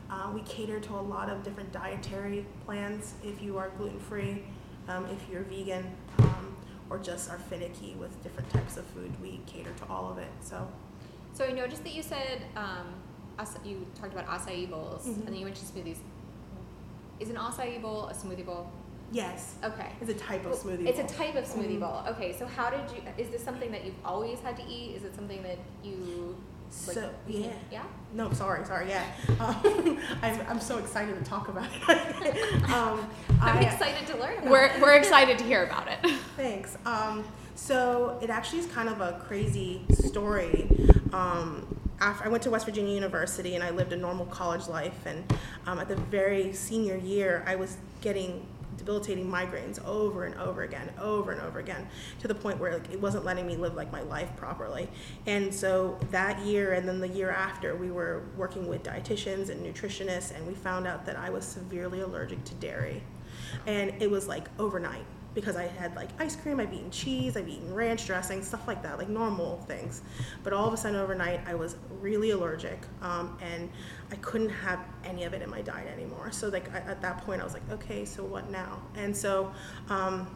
[0.09, 3.13] Uh, we cater to a lot of different dietary plans.
[3.23, 4.43] If you are gluten free,
[4.87, 5.85] um, if you're vegan,
[6.19, 6.57] um,
[6.89, 10.31] or just are finicky with different types of food, we cater to all of it.
[10.41, 10.67] So.
[11.33, 12.87] So I noticed that you said um,
[13.63, 15.19] you talked about acai bowls, mm-hmm.
[15.21, 15.99] and then you mentioned smoothies.
[17.19, 18.71] Is an acai bowl a smoothie bowl?
[19.11, 19.55] Yes.
[19.63, 19.87] Okay.
[20.01, 20.87] It's a type of smoothie bowl.
[20.87, 21.05] it's bowl.
[21.05, 21.79] a type of smoothie mm.
[21.79, 22.03] bowl.
[22.09, 24.95] Okay, so how did you, is this something that you've always had to eat?
[24.95, 26.37] Is it something that you,
[26.87, 27.47] like, so, yeah.
[27.71, 27.83] Yeah?
[28.13, 29.05] No, sorry, sorry, yeah.
[29.39, 32.63] Um, I'm, I'm so excited to talk about it.
[32.69, 33.09] um,
[33.41, 34.81] I'm I, excited to learn About we're, it.
[34.81, 35.99] We're excited to hear about it.
[36.37, 36.77] Thanks.
[36.85, 40.69] Um, so it actually is kind of a crazy story.
[41.11, 45.05] Um, after I went to West Virginia University and I lived a normal college life.
[45.05, 45.23] And
[45.65, 48.45] um, at the very senior year, I was getting
[48.77, 51.87] debilitating migraines over and over again, over and over again,
[52.19, 54.89] to the point where like, it wasn't letting me live like my life properly.
[55.27, 59.63] And so that year and then the year after, we were working with dietitians and
[59.63, 63.03] nutritionists, and we found out that I was severely allergic to dairy.
[63.67, 67.47] And it was like overnight because I had like ice cream, I've eaten cheese, I've
[67.47, 70.01] eaten ranch dressing, stuff like that, like normal things.
[70.43, 73.69] But all of a sudden overnight, I was really allergic, um, and
[74.11, 76.31] I couldn't have any of it in my diet anymore.
[76.31, 78.81] So like at that point, I was like, okay, so what now?
[78.95, 79.51] And so.
[79.89, 80.27] Um,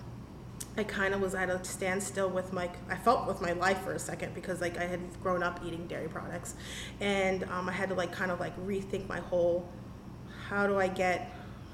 [0.76, 3.94] I kind of was at a standstill with my, I felt with my life for
[3.94, 6.56] a second because like I had grown up eating dairy products,
[7.00, 9.70] and um, I had to like kind of like rethink my whole,
[10.48, 11.32] how do I get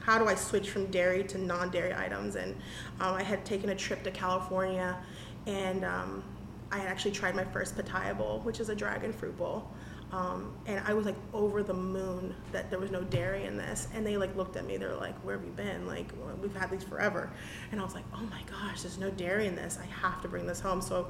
[0.10, 2.36] how do I switch from dairy to non-dairy items?
[2.36, 2.56] And
[3.00, 4.98] um, I had taken a trip to California,
[5.45, 6.24] and um,
[6.72, 9.69] I had actually tried my first pitaya bowl, which is a dragon fruit bowl.
[10.12, 13.88] Um, and I was like over the moon that there was no dairy in this.
[13.93, 14.78] And they like looked at me.
[14.78, 15.86] They're like, "Where have you been?
[15.86, 17.32] Like, well, we've had these forever."
[17.72, 19.78] And I was like, "Oh my gosh, there's no dairy in this.
[19.80, 21.10] I have to bring this home." So,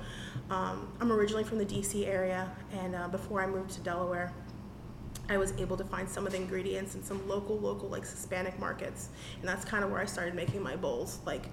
[0.49, 2.05] um, I'm originally from the D.C.
[2.05, 4.33] area, and uh, before I moved to Delaware,
[5.29, 8.57] I was able to find some of the ingredients in some local, local like Hispanic
[8.59, 11.45] markets, and that's kind of where I started making my bowls, like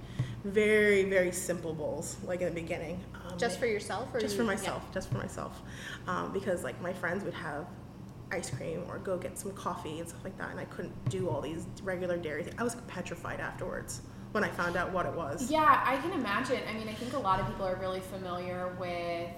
[0.44, 3.04] very, very simple bowls, like in the beginning.
[3.14, 4.56] Um, Just for yourself, or just you- for yeah.
[4.58, 5.60] myself, just for myself,
[6.06, 7.66] um, because like my friends would have
[8.32, 11.28] ice cream or go get some coffee and stuff like that, and I couldn't do
[11.28, 12.56] all these regular dairy things.
[12.58, 14.00] I was petrified afterwards
[14.32, 15.50] when I found out what it was.
[15.50, 16.62] Yeah, I can imagine.
[16.68, 19.28] I mean, I think a lot of people are really familiar with,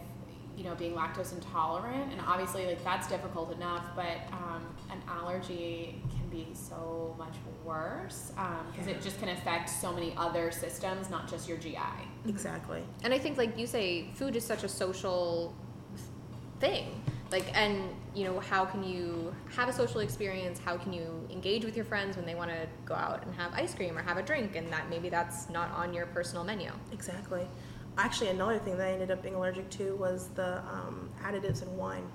[0.58, 3.84] you know, being lactose intolerant, and obviously, like that's difficult enough.
[3.94, 8.32] But um, an allergy can be so much worse
[8.72, 8.94] because Yeah.
[8.94, 11.78] it just can affect so many other systems, not just your GI.
[12.26, 12.82] Exactly.
[13.04, 15.54] And I think, like you say, food is such a social
[16.58, 17.02] thing.
[17.30, 17.82] Like, and
[18.14, 20.58] you know, how can you have a social experience?
[20.58, 23.52] How can you engage with your friends when they want to go out and have
[23.52, 26.72] ice cream or have a drink, and that maybe that's not on your personal menu.
[26.90, 27.46] Exactly.
[27.98, 31.76] Actually, another thing that I ended up being allergic to was the um, additives in
[31.76, 32.06] wine.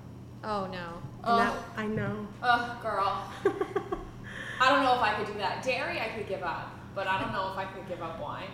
[0.42, 1.02] Oh no.
[1.24, 1.64] And that, Oh.
[1.76, 2.26] I know.
[2.42, 3.30] Oh, girl.
[4.60, 5.62] I don't know if I could do that.
[5.62, 8.48] Dairy, I could give up, but I don't know if I could give up wine.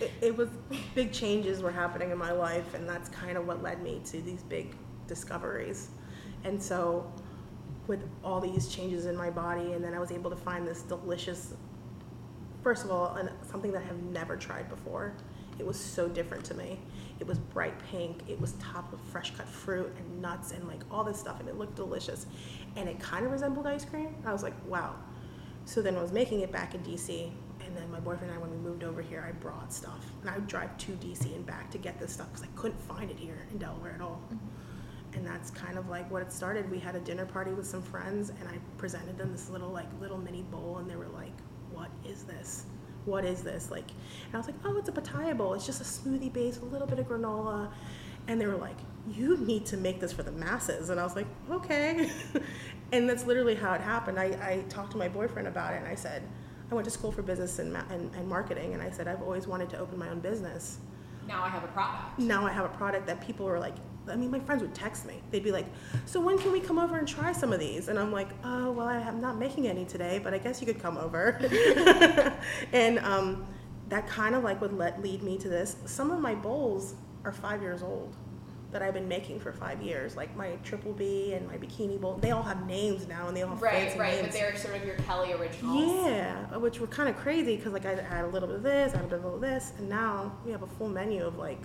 [0.00, 0.48] it, it was
[0.94, 4.20] big changes were happening in my life and that's kind of what led me to
[4.20, 4.74] these big
[5.06, 5.88] discoveries
[6.44, 7.10] and so
[7.86, 10.82] with all these changes in my body and then i was able to find this
[10.82, 11.54] delicious
[12.62, 15.14] first of all an, something that i have never tried before
[15.58, 16.78] it was so different to me.
[17.18, 18.22] It was bright pink.
[18.28, 21.48] It was topped with fresh cut fruit and nuts and like all this stuff and
[21.48, 22.26] it looked delicious.
[22.76, 24.14] And it kind of resembled ice cream.
[24.24, 24.96] I was like wow.
[25.66, 27.28] So then I was making it back in DC,
[27.64, 30.30] and then my boyfriend and I, when we moved over here, I brought stuff, and
[30.30, 33.10] I would drive to DC and back to get this stuff because I couldn't find
[33.10, 34.22] it here in Delaware at all.
[34.26, 35.16] Mm-hmm.
[35.16, 36.70] And that's kind of like what it started.
[36.70, 39.88] We had a dinner party with some friends, and I presented them this little like
[40.00, 41.32] little mini bowl, and they were like,
[41.72, 42.66] "What is this?
[43.06, 43.88] What is this?" Like,
[44.26, 45.54] and I was like, "Oh, it's a pitaya bowl.
[45.54, 47.70] It's just a smoothie base, a little bit of granola."
[48.28, 48.76] And they were like,
[49.08, 52.10] "You need to make this for the masses." And I was like, "Okay."
[52.92, 54.18] and that's literally how it happened.
[54.18, 56.22] I, I talked to my boyfriend about it, and I said,
[56.70, 59.22] "I went to school for business and, ma- and, and marketing, and I said I've
[59.22, 60.78] always wanted to open my own business."
[61.26, 62.18] Now I have a product.
[62.18, 63.74] now I have a product that people are like,
[64.10, 65.20] I mean, my friends would text me.
[65.30, 65.66] They'd be like,
[66.04, 67.88] so when can we come over and try some of these?
[67.88, 70.66] And I'm like, oh, well, I am not making any today, but I guess you
[70.66, 71.38] could come over.
[72.72, 73.46] and um,
[73.88, 75.76] that kind of like would let lead me to this.
[75.86, 78.14] Some of my bowls are five years old
[78.72, 82.16] that I've been making for five years, like my triple B and my bikini bowl.
[82.20, 84.26] They all have names now, and they all have Right, fancy right, names.
[84.26, 86.04] but they're sort of your Kelly originals.
[86.06, 88.92] Yeah, which were kind of crazy because like I had a little bit of this,
[88.92, 91.62] I had a bit of this, and now we have a full menu of like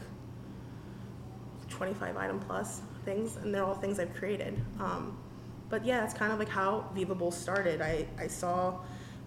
[1.82, 4.56] 25 item plus things, and they're all things I've created.
[4.80, 5.18] Um,
[5.68, 7.82] but yeah, that's kind of like how Viva Bowls started.
[7.82, 8.76] I, I saw,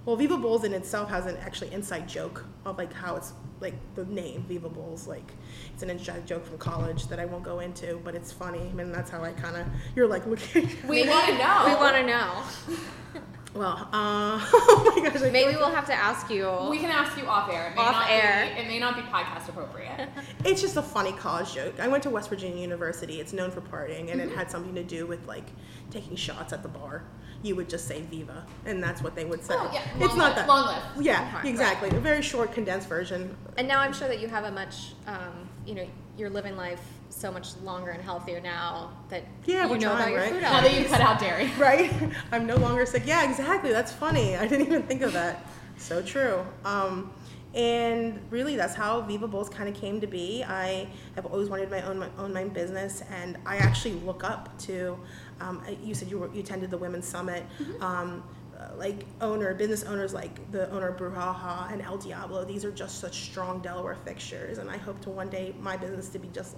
[0.04, 3.74] well, Viva Bowls in itself has an actually inside joke of like how it's like
[3.96, 5.08] the name Viva Bowls.
[5.08, 5.32] Like
[5.72, 8.60] it's an inside joke from college that I won't go into, but it's funny.
[8.60, 10.68] I mean, that's how I kind of, you're like looking.
[10.86, 11.64] We want to know.
[11.66, 13.20] We want to know.
[13.54, 15.22] well, uh, oh my gosh.
[15.22, 16.50] I Maybe we'll have to ask you.
[16.68, 17.68] We can ask you off air.
[17.70, 18.50] It may Off not air.
[18.54, 20.08] Be, it may not be podcast appropriate.
[20.44, 21.80] It's just a funny college joke.
[21.80, 23.20] I went to West Virginia University.
[23.20, 24.30] It's known for partying, and Mm-hmm.
[24.32, 25.44] it had something to do with like
[25.90, 27.04] taking shots at the bar.
[27.42, 29.54] You would just say "Viva," and that's what they would say.
[29.56, 29.82] Oh, yeah.
[29.96, 30.82] it's Long not that long live.
[31.04, 31.90] Yeah, Okay, exactly.
[31.90, 33.36] A very short, condensed version.
[33.58, 35.86] And now I'm sure that you have a much, um, you know,
[36.16, 36.80] you're living life
[37.14, 40.32] so much longer and healthier now that Yeah, you know about trying, your right?
[40.32, 41.50] food now that you cut out dairy.
[41.58, 41.92] Right?
[42.32, 43.04] I'm no longer sick.
[43.06, 43.70] Yeah, exactly.
[43.72, 44.36] That's funny.
[44.42, 45.46] I didn't even think of that.
[45.78, 46.44] So true.
[46.64, 47.12] Um,
[47.54, 50.42] and really, that's how Viva Bowls kind of came to be.
[50.42, 54.58] I have always wanted my own my own my business, and I actually look up
[54.60, 54.98] to.
[55.40, 57.44] Um, you said you were, you attended the Women's Summit.
[57.80, 58.24] Um,
[58.58, 62.64] uh, like owner, business owners like the owner of Brew HaHa and El Diablo, these
[62.64, 66.18] are just such strong Delaware fixtures, and I hope to one day my business to
[66.20, 66.56] be just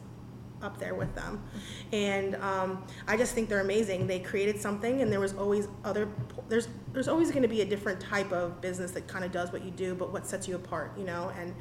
[0.62, 1.42] up there with them.
[1.92, 4.06] And um, I just think they're amazing.
[4.06, 6.08] They created something, and there was always other.
[6.48, 9.52] There's there's always going to be a different type of business that kind of does
[9.52, 11.32] what you do, but what sets you apart, you know.
[11.38, 11.54] And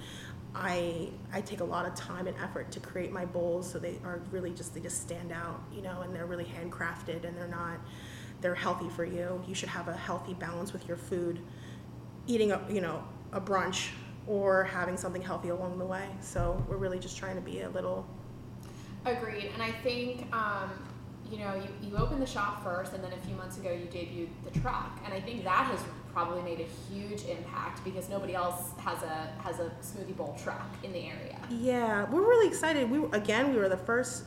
[0.54, 4.00] I I take a lot of time and effort to create my bowls, so they
[4.04, 7.48] are really just they just stand out, you know, and they're really handcrafted, and they're
[7.48, 7.80] not.
[8.42, 9.42] They're healthy for you.
[9.48, 11.40] You should have a healthy balance with your food.
[12.28, 13.90] Eating a you know a brunch
[14.28, 16.08] or having something healthy along the way.
[16.22, 18.08] So we're really just trying to be a little
[19.06, 19.52] Agreed.
[19.54, 20.72] And I think, um,
[21.32, 23.86] you know, you, you opened the shop first, and then a few months ago you
[23.86, 25.80] debuted the truck, and I think that has
[26.14, 30.68] probably made a huge impact because nobody else has a has a smoothie bowl truck
[30.84, 31.38] in the area.
[31.50, 32.90] Yeah, we're really excited.
[32.90, 34.24] We again, we were the first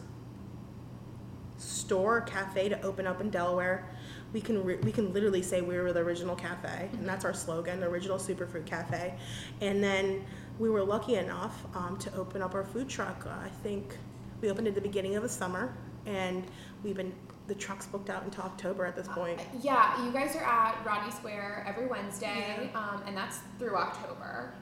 [1.56, 3.88] store cafe to open up in Delaware.
[4.32, 7.32] We can re- we can literally say we were the original cafe, and that's our
[7.34, 9.14] slogan, the original superfood Cafe.
[9.60, 10.24] And then
[10.58, 13.24] we were lucky enough um, to open up our food truck.
[13.26, 13.96] Uh, I think
[14.40, 15.74] we opened at the beginning of the summer,
[16.06, 16.44] and
[16.82, 17.12] we've been
[17.48, 19.40] the truck's booked out until October at this point.
[19.62, 24.52] Yeah, you guys are at Rodney Square every Wednesday, um, and that's through October.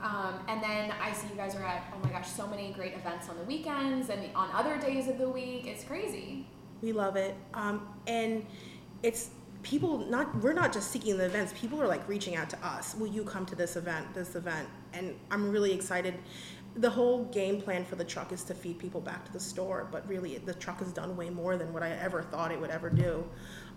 [0.00, 2.94] Um, and then I see you guys are at, oh my gosh, so many great
[2.94, 5.66] events on the weekends and on other days of the week.
[5.66, 6.46] It's crazy.
[6.82, 7.34] We love it.
[7.52, 8.46] Um, and
[9.02, 9.30] it's
[9.62, 11.52] people not we're not just seeking the events.
[11.56, 12.94] People are like reaching out to us.
[12.94, 14.68] Will you come to this event, this event?
[14.92, 16.14] And I'm really excited.
[16.76, 19.88] The whole game plan for the truck is to feed people back to the store,
[19.90, 22.70] but really the truck has done way more than what I ever thought it would
[22.70, 23.24] ever do.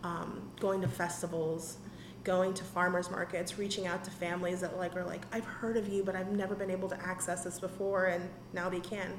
[0.04, 1.78] Um, going to festivals,
[2.26, 5.88] going to farmers markets, reaching out to families that like are like, I've heard of
[5.88, 9.18] you, but I've never been able to access this before, and now they can.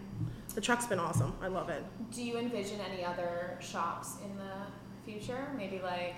[0.55, 1.35] The truck's been awesome.
[1.41, 1.83] I love it.
[2.13, 5.53] Do you envision any other shops in the future?
[5.57, 6.17] Maybe like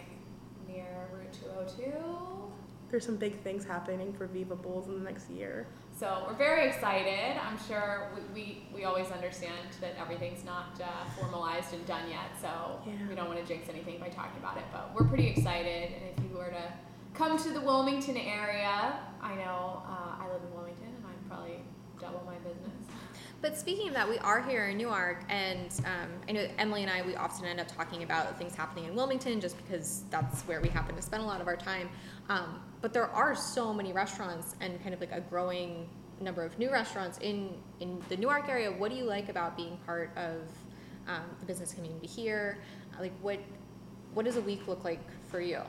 [0.66, 1.92] near Route 202?
[2.90, 5.68] There's some big things happening for Viva Bowls in the next year.
[6.02, 7.38] So we're very excited.
[7.38, 12.34] I'm sure we, we, we always understand that everything's not uh, formalized and done yet,
[12.40, 12.94] so Yeah.
[13.08, 14.64] we don't want to jinx anything by talking about it.
[14.72, 16.72] But we're pretty excited, and if you were to
[17.14, 21.58] come to the Wilmington area, I know uh, I live in Wilmington, and I'm probably
[22.00, 22.81] double my business.
[23.42, 26.90] But speaking of that, we are here in Newark, and um, I know Emily and
[26.90, 30.60] I, we often end up talking about things happening in Wilmington just because that's where
[30.60, 31.88] we happen to spend a lot of our time.
[32.28, 35.88] Um, but there are so many restaurants and kind of like a growing
[36.20, 38.70] number of new restaurants in, in the Newark area.
[38.70, 40.42] What do you like about being part of
[41.08, 42.58] um, the business community here?
[43.00, 43.40] Like, what,
[44.14, 45.00] what does a week look like
[45.32, 45.62] for you?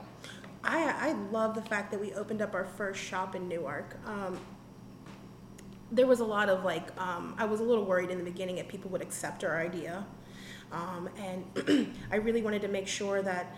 [0.62, 3.96] I, I love the fact that we opened up our first shop in Newark.
[4.06, 4.38] Um,
[5.94, 8.58] there was a lot of like, um, I was a little worried in the beginning
[8.58, 10.04] if people would accept our idea.
[10.72, 13.54] Um, and I really wanted to make sure that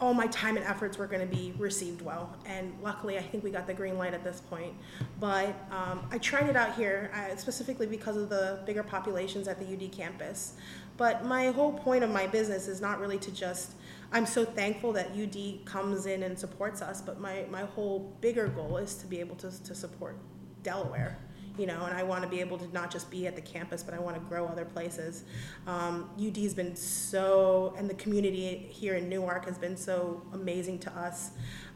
[0.00, 2.36] all my time and efforts were going to be received well.
[2.46, 4.74] And luckily, I think we got the green light at this point.
[5.20, 9.58] But um, I tried it out here uh, specifically because of the bigger populations at
[9.58, 10.54] the UD campus.
[10.96, 13.72] But my whole point of my business is not really to just,
[14.12, 18.48] I'm so thankful that UD comes in and supports us, but my, my whole bigger
[18.48, 20.16] goal is to be able to, to support
[20.62, 21.18] Delaware
[21.56, 23.82] you know, and I want to be able to not just be at the campus,
[23.82, 25.24] but I want to grow other places.
[25.66, 30.92] Um, UD's been so, and the community here in Newark has been so amazing to
[30.98, 31.30] us.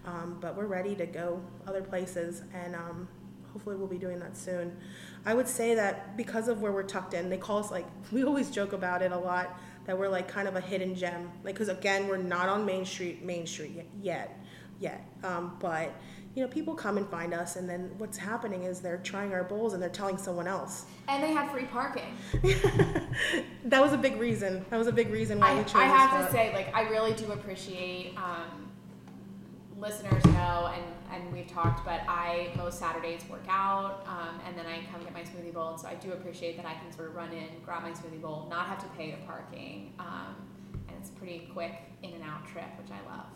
[0.05, 3.09] Um, but we're ready to go other places, and um,
[3.53, 4.77] hopefully we'll be doing that soon.
[5.27, 8.25] I would say that because of where we're tucked in, they call us like, we
[8.25, 11.31] always joke about it a lot, that we're like kind of a hidden gem.
[11.45, 14.41] Like, because again, we're not on Main Street, Main Street yet, yet.
[14.81, 15.05] yet.
[15.23, 15.93] Um, but
[16.39, 19.43] you know, people come and find us, and then what's happening is they're trying our
[19.43, 20.87] bowls and they're telling someone else.
[21.09, 22.15] And they had free parking.
[23.65, 24.65] that was a big reason.
[24.71, 26.83] That was a big reason why I, we chose I have to say, like, I
[26.83, 28.71] really do appreciate um,
[29.77, 34.67] listeners know, and, and we've talked, but I most Saturdays work out, um, and then
[34.67, 37.09] I come get my smoothie bowl, and so I do appreciate that I can sort
[37.09, 40.37] of run in, grab my smoothie bowl, not have to pay the parking, um,
[40.87, 41.73] and it's pretty quick
[42.05, 43.27] in and out trip, which I love.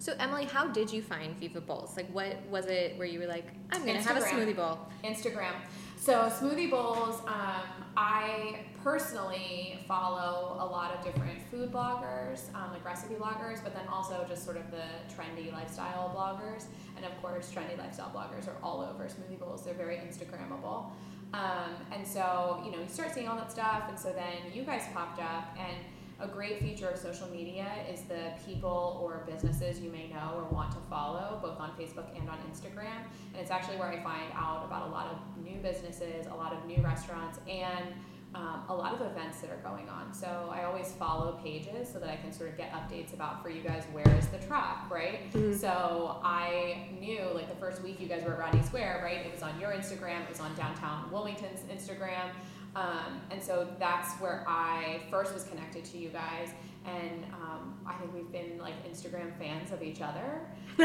[0.00, 1.96] So, Emily, how did you find Viva Bowls?
[1.96, 4.78] Like, what was it where you were like, I'm going to have a smoothie bowl?
[5.02, 5.54] Instagram.
[5.96, 12.84] So smoothie bowls, um, I personally follow a lot of different food bloggers, um, like
[12.84, 16.66] recipe bloggers, but then also just sort of the trendy lifestyle bloggers.
[16.96, 19.64] And of course, trendy lifestyle bloggers are all over smoothie bowls.
[19.64, 20.90] They're very Instagrammable.
[21.34, 24.62] Um, and so, you know, you start seeing all that stuff, and so then you
[24.62, 25.76] guys popped up, and
[26.20, 30.44] a great feature of social media is the people or businesses you may know or
[30.50, 33.06] want to follow, both on Facebook and on Instagram.
[33.32, 36.52] And it's actually where I find out about a lot of new businesses, a lot
[36.52, 37.94] of new restaurants, and
[38.34, 40.12] um, a lot of events that are going on.
[40.12, 43.48] So I always follow pages so that I can sort of get updates about for
[43.48, 45.20] you guys where is the truck, right?
[45.58, 49.24] So I knew like the first week you guys were at Rodney Square, right?
[49.24, 52.30] It was on your Instagram, it was on downtown Wilmington's Instagram.
[52.78, 56.50] Um, and so that's where I first was connected to you guys.
[56.86, 60.42] And um, I think we've been like Instagram fans of each other.
[60.78, 60.84] So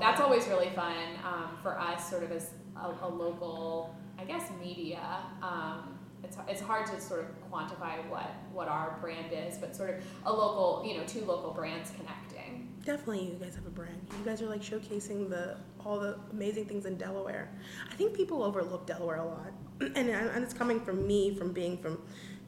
[0.00, 0.24] that's that.
[0.24, 5.18] always really fun um, for us, sort of as a, a local, I guess, media.
[5.42, 9.90] Um, it's, it's hard to sort of quantify what, what our brand is, but sort
[9.90, 12.72] of a local, you know, two local brands connecting.
[12.86, 14.00] Definitely, you guys have a brand.
[14.18, 17.50] You guys are like showcasing the all the amazing things in Delaware.
[17.90, 19.52] I think people overlook Delaware a lot,
[19.96, 21.98] and, and it's coming from me from being from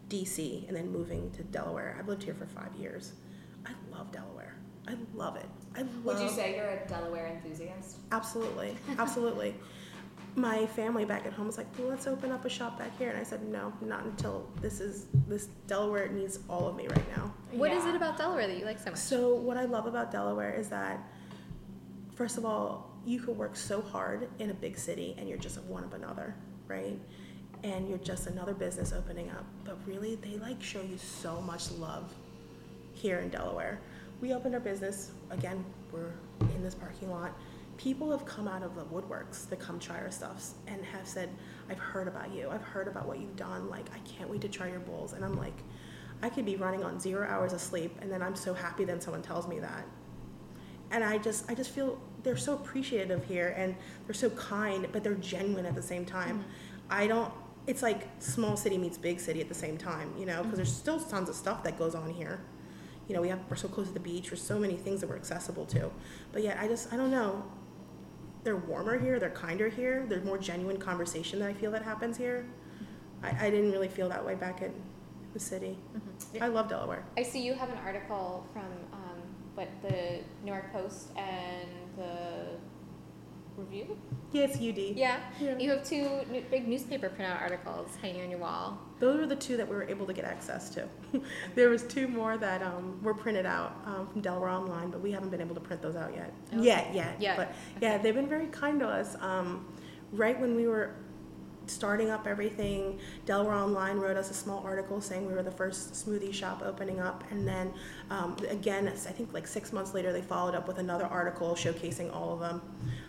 [0.09, 1.97] DC and then moving to Delaware.
[1.99, 3.13] I've lived here for five years.
[3.67, 4.55] I love Delaware.
[4.87, 5.47] I love it.
[5.77, 6.05] I love.
[6.05, 7.99] Would you say you're a Delaware enthusiast?
[8.13, 9.55] Absolutely, absolutely.
[10.37, 13.09] my family back at home was like, well, let's open up a shop back here.
[13.09, 17.17] And I said, no, not until this is, this Delaware needs all of me right
[17.17, 17.33] now.
[17.53, 17.91] What is Yeah.
[17.91, 18.99] it about Delaware that you like so much?
[18.99, 20.99] So what I love about Delaware is that,
[22.15, 25.61] first of all, you can work so hard in a big city and you're just
[25.63, 26.35] one of another,
[26.69, 26.99] right?
[27.65, 29.45] And you're just another business opening up.
[29.65, 32.13] But really, they like show you so much love
[32.93, 33.81] here in Delaware.
[34.21, 36.13] We opened our business, again, we're
[36.55, 37.33] in this parking lot.
[37.77, 41.29] People have come out of the woodworks to come try our stuffs and have said,
[41.69, 42.51] I've heard about you.
[42.51, 43.69] I've heard about what you've done.
[43.69, 45.15] Like, I can't wait to try your bowls.
[45.15, 45.57] And I'm like,
[46.23, 49.01] I could be running on zero hours of sleep, and then I'm so happy then
[49.01, 49.85] someone tells me that.
[50.91, 53.75] And I just, I just feel they're so appreciative here, and
[54.07, 56.39] they're so kind, but they're genuine at the same time.
[56.39, 56.49] Mm-hmm.
[56.91, 57.33] I don't.
[57.67, 60.75] It's like small city meets big city at the same time, you know, because there's
[60.75, 62.41] still tons of stuff that goes on here.
[63.09, 64.29] You know, we have we're so close to the beach.
[64.31, 65.91] There's so many things that we're accessible to,
[66.33, 67.45] but yet I just, I don't know.
[68.45, 69.19] They're warmer here.
[69.19, 70.05] They're kinder here.
[70.07, 72.47] There's more genuine conversation that I feel that happens here.
[73.23, 74.73] I, I didn't really feel that way back in
[75.33, 75.79] the city.
[76.41, 77.05] I love Delaware.
[77.17, 79.23] I see you have an article from um,
[79.55, 82.59] what the New York Post and the
[83.57, 83.97] Review.
[84.33, 84.97] Yeah, it's UD.
[84.97, 85.57] Yeah, Yeah.
[85.59, 86.09] you have two
[86.51, 88.79] big newspaper printout articles hanging on your wall.
[88.99, 90.89] Those were the two that we were able to get access to.
[91.55, 95.13] there was two more that um, were printed out um, from Delaware Online, but we
[95.13, 96.33] haven't been able to print those out yet.
[96.53, 96.65] Okay.
[96.65, 97.21] Yet, yet.
[97.21, 97.37] Yet.
[97.37, 99.17] But yeah, they've been very kind to us.
[99.21, 99.67] Um,
[100.13, 100.97] right when we were
[101.67, 105.93] starting up everything, Delaware Online wrote us a small article saying we were the first
[105.93, 107.25] smoothie shop opening up.
[107.31, 107.73] And then
[108.11, 112.15] um, again, I think like six months later, they followed up with another article showcasing
[112.15, 112.63] all of them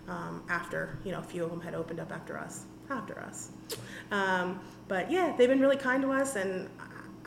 [0.07, 2.65] um, after, you know, a few of them had opened up after us.
[2.89, 3.49] After us.
[4.11, 6.35] Um, but yeah, they've been really kind to us.
[6.35, 6.69] And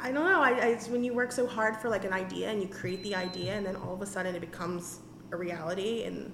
[0.01, 2.49] I, don't know, I, I, it's when you work so hard for like an idea
[2.51, 5.01] and you create the idea and then all of a sudden it becomes
[5.33, 6.05] a reality.
[6.05, 6.33] And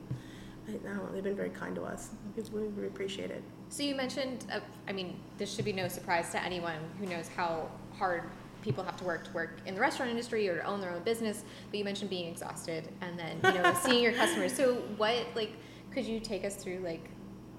[0.68, 2.11] I don't know, they've been very kind to us.
[2.53, 3.42] We, we appreciate it.
[3.68, 7.28] So you mentioned, uh, I mean, this should be no surprise to anyone who knows
[7.28, 8.24] how hard
[8.62, 11.02] people have to work to work in the restaurant industry or to own their own
[11.02, 11.44] business.
[11.70, 14.54] But you mentioned being exhausted and then you know seeing your customers.
[14.54, 15.52] So what like
[15.92, 17.10] could you take us through like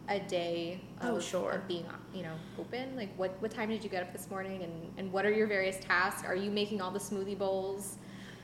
[0.08, 1.52] a day of, Oh, sure.
[1.52, 2.96] of being you know open?
[2.96, 5.48] Like what what time did you get up this morning and and what are your
[5.48, 6.26] various tasks?
[6.26, 7.98] Are you making all the smoothie bowls?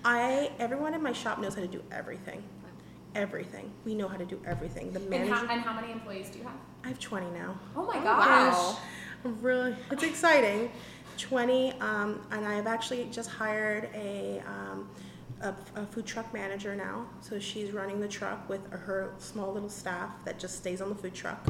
[0.06, 2.44] I everyone in my shop knows how to do everything.
[3.16, 3.72] Everything.
[3.86, 4.92] We know how to do everything.
[4.94, 5.34] The And manager.
[5.34, 6.54] how, and how many employees do you have?
[6.84, 7.60] I have 20 now.
[7.76, 8.54] Oh my Oh, gosh.
[8.54, 8.78] wow.
[9.42, 10.72] Really, it's exciting.
[11.18, 14.90] 20, um, and I've actually just hired a, um,
[15.42, 17.06] a, a food truck manager now.
[17.20, 20.96] So she's running the truck with her small little staff that just stays on the
[20.96, 21.46] food truck.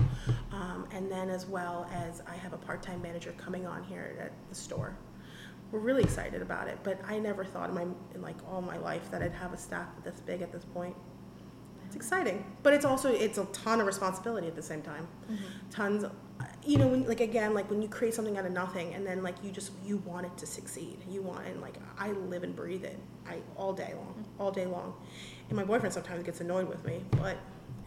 [0.51, 4.17] Um, and then, as well as, I have a part time manager coming on here
[4.19, 4.97] at the store.
[5.71, 7.83] We're really excited about it, but I never thought in my
[8.13, 10.95] in like all my life that I'd have a staff this big at this point.
[11.91, 15.09] It's exciting, but it's also it's a ton of responsibility at the same time.
[15.29, 15.69] Mm-hmm.
[15.71, 16.05] Tons,
[16.65, 19.21] you know, when, like again, like when you create something out of nothing, and then
[19.21, 20.99] like you just you want it to succeed.
[21.09, 24.41] You want and like I live and breathe it, I all day long, mm-hmm.
[24.41, 24.93] all day long.
[25.49, 27.35] And my boyfriend sometimes gets annoyed with me, but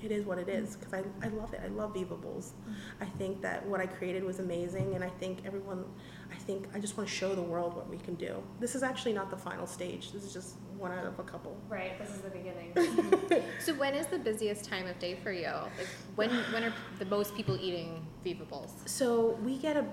[0.03, 0.81] it is what it is mm-hmm.
[0.81, 0.93] because
[1.23, 1.63] I, I love it.
[1.65, 2.53] I love Viva Bowls.
[3.01, 5.83] I think that what I created was amazing, and I think everyone,
[6.31, 8.43] I think I just want to show the world what we can do.
[8.61, 10.13] This is actually not the final stage.
[10.13, 11.57] This is just one out of a couple.
[11.69, 12.73] Right, this is the beginning.
[13.61, 15.49] So when is the busiest time of day for you?
[15.79, 18.73] Like when when are the most people eating Viva Bowls?
[18.85, 19.87] So we get a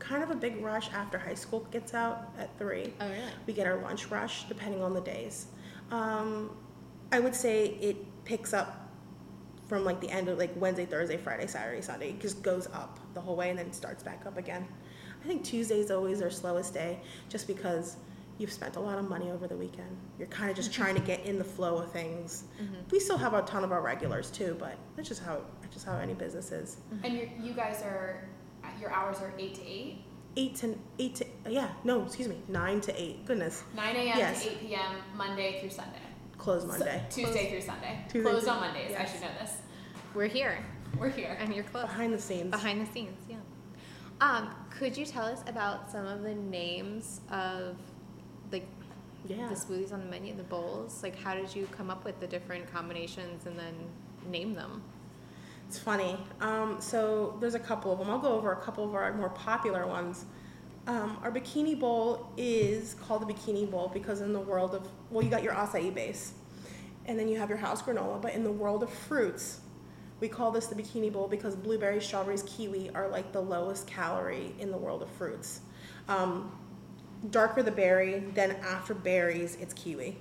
[0.00, 2.92] kind of a big rush after high school gets out at three.
[3.00, 3.22] Oh really?
[3.46, 5.46] We get our lunch rush depending on the days.
[5.92, 6.56] Um,
[7.12, 8.90] I would say it picks up
[9.68, 12.10] from like the end of like Wednesday, Thursday, Friday, Saturday, Sunday.
[12.10, 14.66] It just goes up the whole way and then starts back up again.
[15.22, 17.96] I think Tuesday's always our slowest day just because
[18.38, 19.96] you've spent a lot of money over the weekend.
[20.18, 20.82] You're kind of just mm-hmm.
[20.82, 22.44] trying to get in the flow of things.
[22.60, 22.74] Mm-hmm.
[22.90, 25.86] We still have a ton of our regulars too, but that's just how that's just
[25.86, 26.76] how any business is.
[26.92, 27.04] Mm-hmm.
[27.04, 28.28] and you you guys are,
[28.80, 30.04] your hours are 8 to 8?
[30.34, 33.26] Eight to eight to uh, yeah no excuse me nine to eight.
[33.26, 34.18] Goodness, 9 a.m.
[34.18, 34.44] Yes.
[34.44, 34.92] to 8 p.m.
[35.14, 35.98] Monday through Sunday.
[36.38, 37.02] close Monday.
[37.10, 37.98] Tuesday through Sunday.
[38.08, 38.96] Tuesday Closed through- on Mondays.
[38.98, 39.58] I should know this.
[40.14, 40.64] We're here
[40.98, 41.36] We're here.
[41.38, 41.84] and you're close.
[41.84, 42.50] Behind the scenes.
[42.50, 43.36] Behind the scenes, yeah.
[44.22, 47.91] Um, could you tell us about some of the names of like
[49.26, 49.48] yeah.
[49.48, 51.02] the smoothies on the menu, the bowls?
[51.02, 53.74] Like how did you come up with the different combinations and then
[54.30, 54.82] name them?
[55.68, 56.18] It's funny.
[56.40, 58.10] Um, so there's a couple of them.
[58.10, 60.26] I'll go over a couple of our more popular ones.
[60.86, 65.24] Um, our bikini bowl is called the bikini bowl because in the world of well,
[65.24, 66.32] you got your acai base,
[67.06, 68.20] and then you have your house granola.
[68.20, 69.60] But in the world of fruits,
[70.20, 74.54] we call this the bikini bowl because blueberries, strawberries, kiwi are like the lowest calorie
[74.58, 75.60] in the world of fruits.
[76.08, 76.52] Um,
[77.30, 80.16] darker the berry, then after berries, it's kiwi.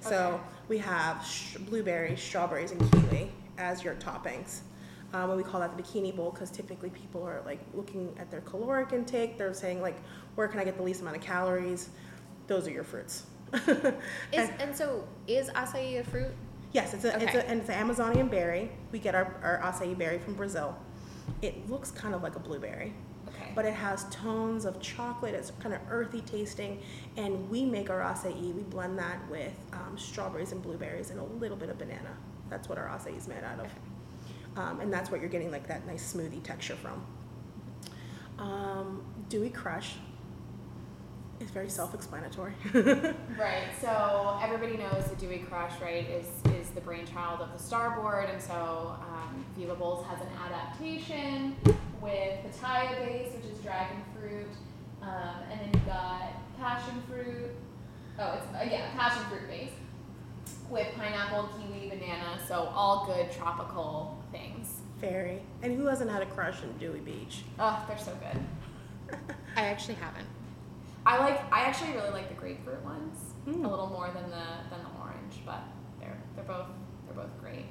[0.00, 0.42] So Okay.
[0.68, 4.60] we have sh- blueberries, strawberries, and kiwi as your toppings.
[5.12, 8.30] Um, and we call that the bikini bowl because typically people are like looking at
[8.30, 9.38] their caloric intake.
[9.38, 9.96] They're saying like,
[10.34, 11.90] where can I get the least amount of calories?
[12.48, 13.24] Those are your fruits.
[14.32, 16.32] Is, and so, is acai a fruit?
[16.72, 18.68] Yes, it's a, it's a and it's an Amazonian berry.
[18.90, 20.76] We get our, our acai berry from Brazil.
[21.40, 22.92] It looks kind of like a blueberry, Okay.
[23.54, 25.34] But it has tones of chocolate.
[25.34, 26.80] It's kind of earthy tasting,
[27.16, 28.54] and we make our acai.
[28.54, 32.16] We blend that with um, strawberries and blueberries and a little bit of banana.
[32.50, 35.66] That's what our acai is made out of, um, and that's what you're getting like
[35.68, 37.04] that nice smoothie texture from.
[38.38, 39.94] Um, Dewey Crush
[41.40, 42.54] is very self-explanatory.
[43.38, 43.64] Right.
[43.80, 48.40] So everybody knows the Dewey Crush, right, is is the brainchild of the Starboard, and
[48.40, 51.56] so um, Viva Bowls has an adaptation
[52.04, 54.46] with pitaya base, which is dragon fruit,
[55.02, 56.20] um, and then you've got
[56.58, 57.50] passion fruit.
[58.18, 59.70] Oh, it's uh, yeah, passion fruit base
[60.70, 62.38] with pineapple, kiwi, banana.
[62.46, 64.80] So all good tropical things.
[65.00, 65.42] Very.
[65.62, 67.42] And who hasn't had a crush in Dewey Beach?
[67.58, 69.18] Oh, they're so good.
[69.56, 70.26] I actually haven't.
[71.06, 71.40] I like.
[71.52, 73.62] I actually really like the grapefruit ones Mm.
[73.64, 75.60] a little more than the than the orange, but
[76.00, 76.66] they're they're both
[77.06, 77.66] they're both great.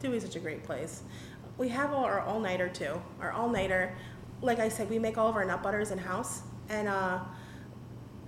[0.00, 1.04] Dewey's such a great place.
[1.58, 3.00] We have our all nighter too.
[3.20, 3.94] Our all nighter,
[4.40, 7.20] like I said, we make all of our nut butters in house, and uh,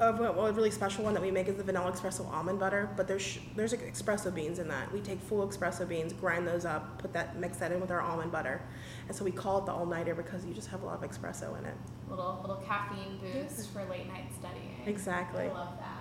[0.01, 2.91] a, a really special one that we make is the vanilla espresso almond butter.
[2.97, 4.93] But there's there's espresso beans in that.
[4.93, 8.01] We take full espresso beans, grind those up, put that mix that in with our
[8.01, 8.61] almond butter,
[9.09, 11.11] and so we call it the all nighter because you just have a lot of
[11.11, 11.75] espresso in it.
[12.09, 14.83] Little little caffeine boost for late night studying.
[14.87, 15.45] Exactly.
[15.45, 15.94] I love that.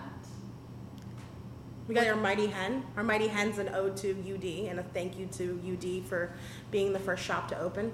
[1.87, 2.85] We got our Mighty Hen.
[2.95, 6.31] Our Mighty Hen's an ode to UD and a thank you to UD for
[6.71, 7.91] being the first shop to open.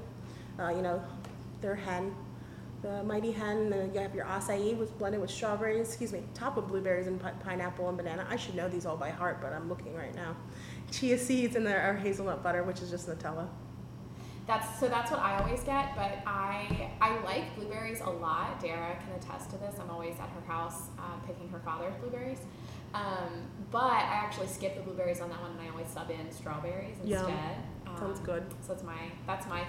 [0.59, 1.03] Uh, you know,
[1.61, 2.13] their hen,
[2.83, 6.21] the Mighty Hen, and then you have your acai was blended with strawberries, excuse me,
[6.35, 8.27] topped with blueberries and pi- pineapple and banana.
[8.29, 10.35] I should know these all by heart, but I'm looking right now.
[10.91, 13.47] Chia seeds and our hazelnut butter, which is just Nutella.
[14.45, 18.59] That's so that's what I always get, but I I like blueberries a lot.
[18.59, 19.75] Dara can attest to this.
[19.79, 22.39] I'm always at her house uh, picking her father's blueberries.
[22.93, 26.31] Um, but I actually skip the blueberries on that one, and I always sub in
[26.31, 27.19] strawberries Yum.
[27.25, 27.55] instead.
[27.87, 28.43] Um, Sounds good.
[28.61, 29.63] So that's my that's my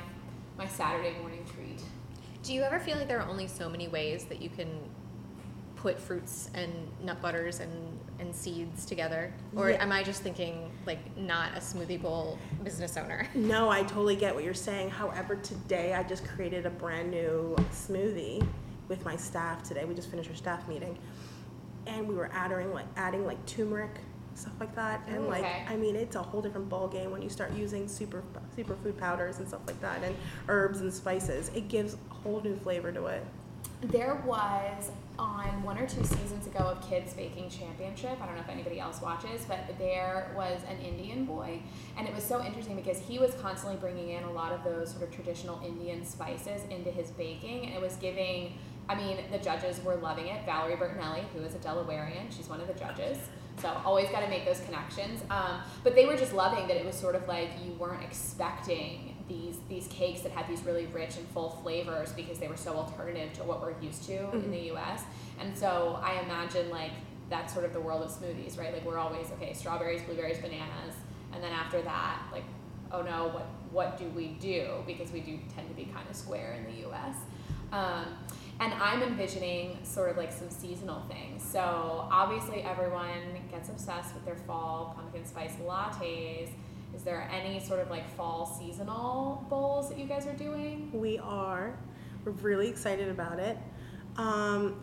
[0.56, 1.82] my Saturday morning treat.
[2.42, 4.68] Do you ever feel like there are only so many ways that you can
[5.76, 7.70] put fruits and nut butters and,
[8.18, 9.32] and seeds together?
[9.56, 9.82] Or Yeah.
[9.82, 13.26] am I just thinking like not a smoothie bowl business owner?
[13.34, 14.90] No, I totally get what you're saying.
[14.90, 18.46] However, today I just created a brand new smoothie
[18.88, 19.84] with my staff today.
[19.84, 20.98] We just finished our staff meeting.
[21.90, 23.90] And we were adding like adding like turmeric,
[24.34, 25.02] stuff like that.
[25.08, 25.64] And like Okay.
[25.68, 28.22] I mean it's a whole different ball game when you start using super
[28.56, 30.14] superfood powders and stuff like that and
[30.48, 31.50] herbs and spices.
[31.54, 33.24] It gives a whole new flavor to it.
[33.82, 38.18] There was on one or two seasons ago of Kids Baking Championship.
[38.22, 41.60] I don't know if anybody else watches, but there was an Indian boy,
[41.96, 44.92] and it was so interesting because he was constantly bringing in a lot of those
[44.92, 48.54] sort of traditional Indian spices into his baking, and it was giving.
[48.90, 50.44] I mean, the judges were loving it.
[50.44, 53.18] Valerie Bertinelli, who is a Delawarean, she's one of the judges.
[53.62, 55.20] So always got to make those connections.
[55.30, 59.14] Um, but they were just loving that it was sort of like you weren't expecting
[59.28, 62.74] these these cakes that had these really rich and full flavors because they were so
[62.74, 65.04] alternative to what we're used to in the U.S.
[65.38, 66.90] And so I imagine like
[67.28, 68.72] that's sort of the world of smoothies, right?
[68.72, 70.96] Like we're always okay, strawberries, blueberries, bananas,
[71.32, 72.44] and then after that, like
[72.90, 74.82] oh no, what what do we do?
[74.84, 77.14] Because we do tend to be kind of square in the U.S.
[77.72, 78.06] Um,
[78.60, 81.42] and I'm envisioning sort of like some seasonal things.
[81.42, 86.50] So obviously everyone gets obsessed with their fall pumpkin spice lattes.
[86.94, 90.90] Is there any sort of like fall seasonal bowls that you guys are doing?
[90.92, 91.74] We are.
[92.24, 93.56] We're really excited about it.
[94.16, 94.76] Um,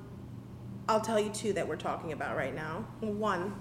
[0.89, 2.85] I'll tell you two that we're talking about right now.
[3.01, 3.53] One,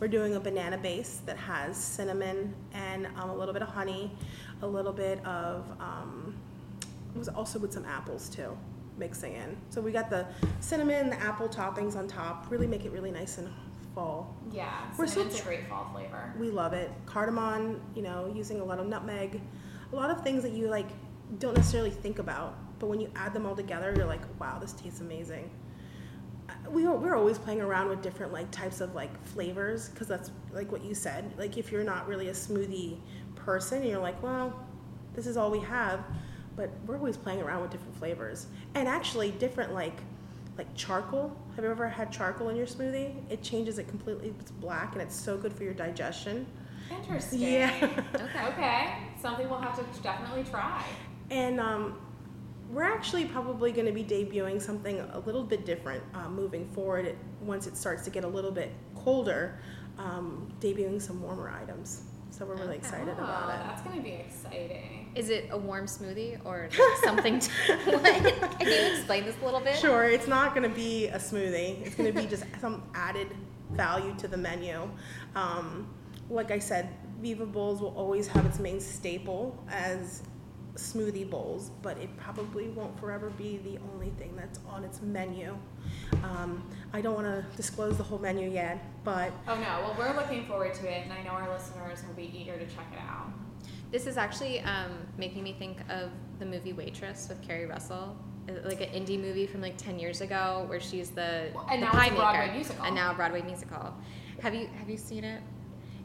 [0.00, 4.10] we're doing a banana base that has cinnamon and um, a little bit of honey,
[4.60, 6.34] a little bit of, um,
[7.14, 8.56] it was also with some apples too,
[8.98, 9.56] mixing in.
[9.70, 10.26] So we got the
[10.60, 13.48] cinnamon, the apple toppings on top, really make it really nice and
[13.94, 14.36] fall.
[14.50, 16.32] Yeah, We're so tr- a great fall flavor.
[16.38, 16.90] We love it.
[17.06, 19.40] Cardamom, you know, using a lot of nutmeg,
[19.92, 20.88] a lot of things that you like
[21.38, 24.72] don't necessarily think about, but when you add them all together, you're like, wow, this
[24.72, 25.50] tastes amazing.
[26.70, 30.70] We we're always playing around with different like types of like flavors because that's like
[30.70, 31.32] what you said.
[31.38, 32.98] Like if you're not really a smoothie
[33.36, 34.66] person, you're like, well,
[35.14, 36.04] this is all we have,
[36.56, 39.96] but we're always playing around with different flavors and actually different like
[40.58, 41.34] like charcoal.
[41.56, 43.14] Have you ever had charcoal in your smoothie?
[43.30, 44.34] It changes it completely.
[44.38, 46.46] It's black and it's so good for your digestion.
[46.90, 47.40] Interesting.
[47.40, 48.02] Yeah.
[48.14, 48.46] Okay.
[48.48, 50.84] Okay, something we'll have to definitely try.
[51.30, 51.98] And um,
[52.70, 57.06] we're actually probably going to be debuting something a little bit different uh, moving forward.
[57.06, 59.58] It, once it starts to get a little bit colder,
[59.98, 62.76] um, debuting some warmer items So we're really Okay.
[62.78, 63.60] excited oh, about it.
[63.66, 65.01] that's gonna be exciting.
[65.14, 66.68] Is it a warm smoothie or
[67.04, 67.38] something?
[67.38, 67.50] To,
[67.84, 68.58] what?
[68.58, 69.76] Can you explain this a little bit?
[69.76, 71.84] Sure, it's not going to be a smoothie.
[71.86, 73.28] It's going to be just some added
[73.72, 74.88] value to the menu.
[75.34, 75.88] Um,
[76.30, 76.88] like I said,
[77.20, 80.22] Viva Bowls will always have its main staple as
[80.74, 85.56] smoothie bowls, but it probably won't forever be the only thing that's on its menu.
[86.22, 90.16] Um, I don't want to disclose the whole menu yet, but Oh no, well we're
[90.16, 92.98] looking forward to it, and I know our listeners will be eager to check it
[93.00, 93.30] out.
[93.92, 98.16] This is actually um, making me think of the movie Waitress with Keri Russell,
[98.48, 101.80] Uh, like an indie movie from like ten years ago, where she's the, Well, and
[101.82, 102.54] the now pie it's a Broadway maker.
[102.54, 102.84] musical.
[102.86, 103.94] and now a Broadway musical.
[104.40, 105.40] Have you have you seen it?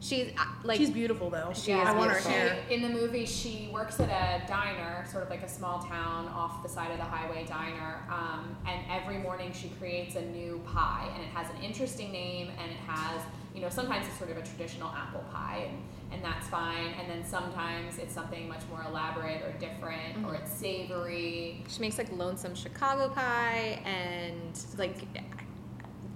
[0.00, 1.50] She's uh, like she's beautiful though.
[1.52, 2.30] She Yeah, is I want her beautiful.
[2.30, 2.58] hair.
[2.68, 6.28] She, in the movie, she works at a diner, sort of like a small town
[6.28, 8.04] off the side of the highway diner.
[8.08, 12.46] Um, and every morning she creates a new pie, and it has an interesting name,
[12.60, 13.22] and it has,
[13.58, 15.82] you know, sometimes it's sort of a traditional apple pie, and,
[16.12, 16.94] and that's fine.
[17.00, 20.34] And then sometimes it's something much more elaborate or different, or mm-hmm.
[20.36, 21.64] it's savory.
[21.68, 24.94] she makes like lonesome Chicago pie, and like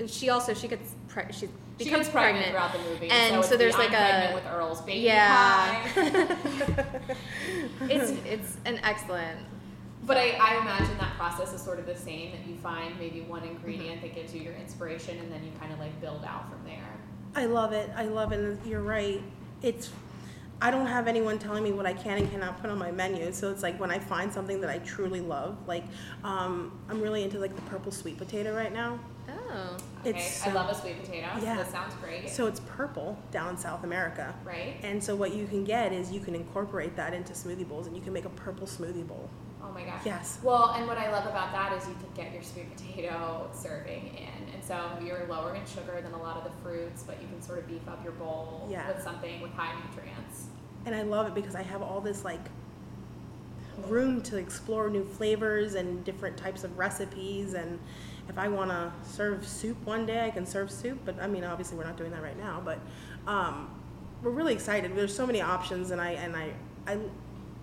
[0.07, 3.51] she also she gets pre- she She becomes gets pregnant, throughout the movie, and so,
[3.51, 5.93] so there's the like I'm pregnant a with Earl's baby yeah.
[5.95, 7.17] pie.
[7.91, 9.41] it's it's an excellent.
[10.05, 13.21] But I, I imagine that process is sort of the same that you find maybe
[13.21, 14.07] one ingredient mm-hmm.
[14.07, 17.02] that gives you your inspiration and then you kind of like build out from there.
[17.35, 17.91] I love it.
[17.97, 18.59] I love it.
[18.67, 19.23] You're right.
[19.63, 19.91] It's
[20.61, 23.33] I don't have anyone telling me what I can and cannot put on my menu.
[23.33, 25.85] So it's like when I find something that I truly love, like
[26.23, 29.01] um, I'm really into like the purple sweet potato right now.
[29.29, 31.27] Oh, Okay, It's I love a sweet potato.
[31.43, 31.57] Yeah.
[31.57, 32.29] So that sounds great.
[32.31, 34.35] So it's purple down in South America.
[34.45, 34.77] right?
[34.83, 37.97] And so what you can get is you can incorporate that into smoothie bowls and
[37.97, 39.29] you can make a purple smoothie bowl.
[39.65, 40.03] Oh my gosh.
[40.05, 40.39] Yes.
[40.43, 44.17] Well, and what I love about that is you can get your sweet potato serving
[44.17, 44.42] in.
[44.55, 47.41] And so you're lower in sugar than a lot of the fruits, but you can
[47.43, 48.87] sort of beef up your bowl Yeah.
[48.89, 50.47] with something with high nutrients.
[50.87, 52.41] And I love it because I have all this like
[53.89, 57.79] room to explore new flavors and different types of recipes and
[58.29, 61.43] if I want to serve soup one day, I can serve soup, but I mean
[61.45, 62.79] obviously we're not doing that right now, but
[63.27, 63.69] um,
[64.23, 64.95] we're really excited.
[64.95, 66.53] There's so many options and I and I
[66.87, 66.99] I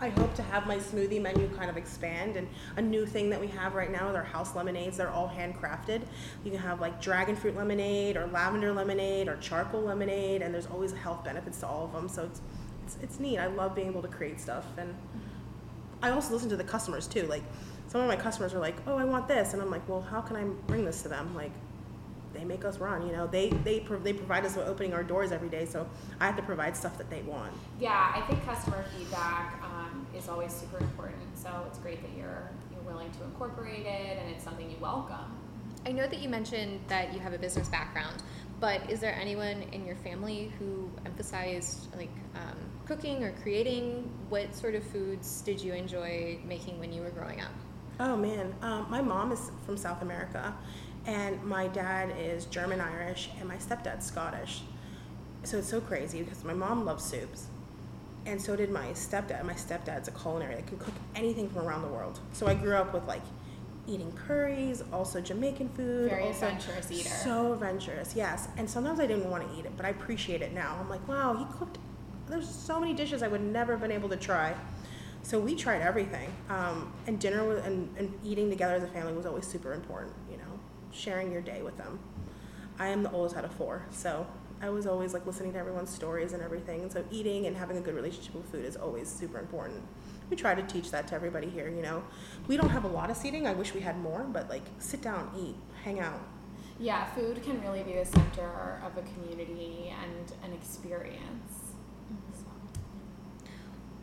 [0.02, 2.48] I hope to have my smoothie menu kind of expand and
[2.78, 4.96] a new thing that we have right now is our house lemonades.
[4.96, 6.02] They're all handcrafted.
[6.46, 10.68] You can have like dragon fruit lemonade or lavender lemonade or charcoal lemonade and there's
[10.68, 12.08] always health benefits to all of them.
[12.08, 12.42] So it's
[12.86, 13.40] it's, it's neat.
[13.40, 14.96] I love being able to create stuff and
[16.02, 17.24] I also listen to the customers too.
[17.24, 17.44] Like
[17.88, 20.22] some of my customers are like, "Oh, I want this," and I'm like, "Well, how
[20.22, 21.52] can I bring this to them?" Like
[22.40, 23.28] they make us run, you know.
[23.28, 25.88] They they pro- they provide us with opening our doors every day, so
[26.20, 27.52] I have to provide stuff that they want.
[27.80, 31.38] Yeah, I think customer feedback um, is always super important.
[31.38, 35.38] So it's great that you're you're willing to incorporate it and it's something you welcome.
[35.86, 38.22] I know that you mentioned that you have a business background,
[38.60, 44.10] but is there anyone in your family who emphasized like um, cooking or creating?
[44.30, 47.52] What sort of foods did you enjoy making when you were growing up?
[48.02, 50.56] Oh man, um, my mom is from South America,
[51.10, 54.62] and my dad is German Irish, and my stepdad's Scottish.
[55.44, 57.48] So it's so crazy because my mom loves soups,
[58.28, 59.44] and so did my stepdad.
[59.44, 62.20] My stepdad's a culinary; that can cook anything from around the world.
[62.34, 63.24] So I grew up with like
[63.88, 67.10] eating curries, also Jamaican food, Very also adventurous eater.
[67.10, 68.48] So adventurous, yes.
[68.58, 70.78] And sometimes I didn't want to eat it, but I appreciate it now.
[70.80, 71.80] I'm like, wow, he cooked.
[72.28, 74.54] There's so many dishes I would never have been able to try.
[75.24, 79.14] So we tried everything, um, and dinner was, and, and eating together as a family
[79.14, 80.14] was always super important.
[80.92, 82.00] You know, sharing your day with them.
[82.78, 84.26] I am the oldest out of four, so
[84.62, 86.82] I was always like listening to everyone's stories and everything.
[86.82, 89.82] And so eating and having a good relationship with food is always super important.
[90.30, 91.70] We try to teach that to everybody here.
[91.70, 92.04] You know,
[92.48, 93.48] we don't have a lot of seating.
[93.48, 96.22] I wish we had more, but like sit down, eat, hang out.
[96.80, 101.74] Yeah, food can really be the center of a community and an experience.
[102.34, 102.46] So.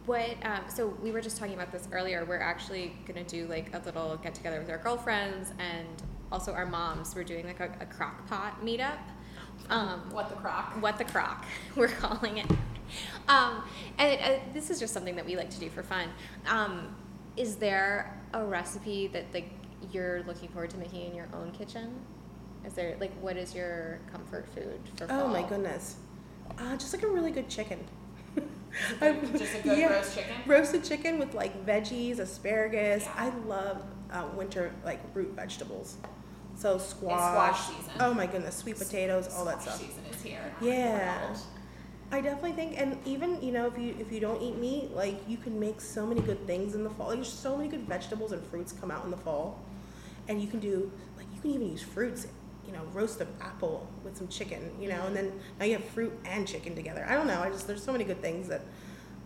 [0.07, 0.37] What?
[0.43, 2.25] Um, so we were just talking about this earlier.
[2.27, 6.67] We're actually gonna do like a little get together with our girlfriends and also our
[6.67, 7.15] moms.
[7.15, 8.99] We're doing like a, a crock pot meetup.
[9.71, 10.81] Um, What the crock?
[10.81, 11.45] what the crock
[11.77, 12.49] we're calling it
[13.27, 13.65] um,
[13.99, 16.09] and uh, this is just something that we like to do for fun
[16.47, 16.95] um,
[17.37, 19.51] is there a recipe that like
[19.91, 21.99] you're looking forward to making in your own kitchen
[22.67, 25.25] is there like what is your comfort food for fall?
[25.25, 25.97] Oh my goodness,
[26.59, 27.85] uh, just like a really good chicken.
[29.33, 29.87] Just a good yeah.
[29.91, 30.35] roast chicken?
[30.45, 33.05] Roasted chicken with like veggies, asparagus.
[33.05, 33.13] Yeah.
[33.17, 35.97] I love uh, winter like root vegetables.
[36.57, 37.21] So squash.
[37.21, 37.93] squash season.
[38.01, 39.89] Oh my goodness, sweet potatoes, all that Squash stuff.
[39.89, 40.55] season is here.
[40.61, 41.35] Yeah.
[42.13, 45.17] I definitely think, and even you know, if you if you don't eat meat, like
[45.29, 47.11] you can make so many good things in the fall.
[47.11, 49.61] There's so many good vegetables and fruits come out in the fall,
[50.29, 52.27] and you can do like you can even use fruits
[52.67, 55.85] you know, roast an apple with some chicken, you know, and then now you have
[55.85, 57.07] fruit and chicken together.
[57.09, 57.41] I don't know.
[57.41, 58.63] I just there's so many good things that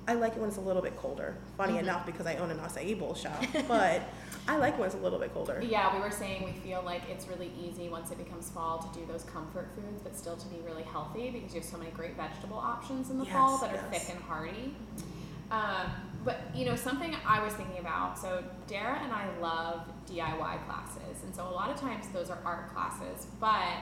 [0.08, 1.36] I like it when it's a little bit colder.
[1.56, 1.82] Funny Mm-hmm.
[1.84, 4.02] enough, because I own an acai bowl shop, but
[4.48, 5.62] I like when it's a little bit colder.
[5.62, 8.98] Yeah, we were saying we feel like it's really easy once it becomes fall to
[8.98, 11.90] do those comfort foods, but still to be really healthy because you have so many
[11.90, 14.04] great vegetable options in the fall Yes, that are yes.
[14.06, 14.74] thick and hearty.
[15.50, 15.90] Um,
[16.24, 18.18] but you know, something I was thinking about.
[18.18, 22.38] So Dara and I love DIY classes, and so a lot of times those are
[22.44, 23.74] art classes, but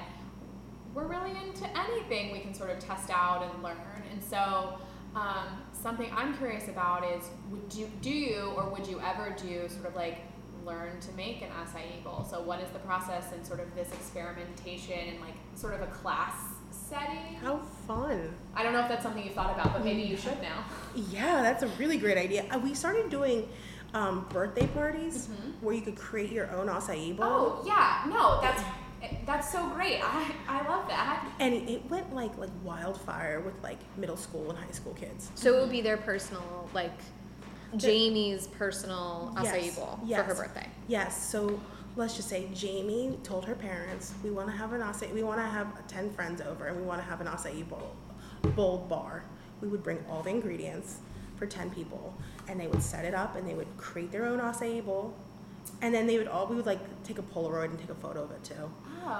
[0.95, 3.77] we're really into anything we can sort of test out and learn.
[4.11, 4.79] And so,
[5.15, 9.69] um, something I'm curious about is would you do you or would you ever do
[9.69, 10.19] sort of like
[10.65, 12.27] learn to make an acai bowl?
[12.29, 15.87] So, what is the process and sort of this experimentation and like sort of a
[15.87, 16.35] class
[16.71, 17.35] setting?
[17.43, 18.35] How fun!
[18.55, 20.65] I don't know if that's something you've thought about, but maybe you should now.
[20.95, 22.45] Yeah, that's a really great idea.
[22.51, 23.49] Uh, We started doing
[23.95, 25.63] um, birthday parties Mhm.
[25.63, 27.27] where you could create your own acai bowl.
[27.27, 28.63] Oh yeah, no, that's
[29.03, 30.01] Eh, that's so great.
[30.03, 31.27] I I love that.
[31.41, 35.31] And it- it went like like wildfire with like middle school and high school kids.
[35.35, 36.93] So it would be their personal, like
[37.77, 40.67] Jamie's personal acai Yes, bowl for her birthday.
[40.89, 41.61] Yes, so
[41.97, 45.39] let's just say Jamie told her parents, we want to have an acai, we want
[45.41, 47.95] to have 10 friends over and we want to have an acai bowl,
[48.57, 49.25] bowl bar.
[49.61, 50.99] We would bring all the ingredients
[51.37, 52.15] for 10 people
[52.49, 55.13] and they would set it up and they would create their own acai bowl.
[55.83, 58.23] And then they would all, we would like take a Polaroid and take a photo
[58.25, 58.71] of it too.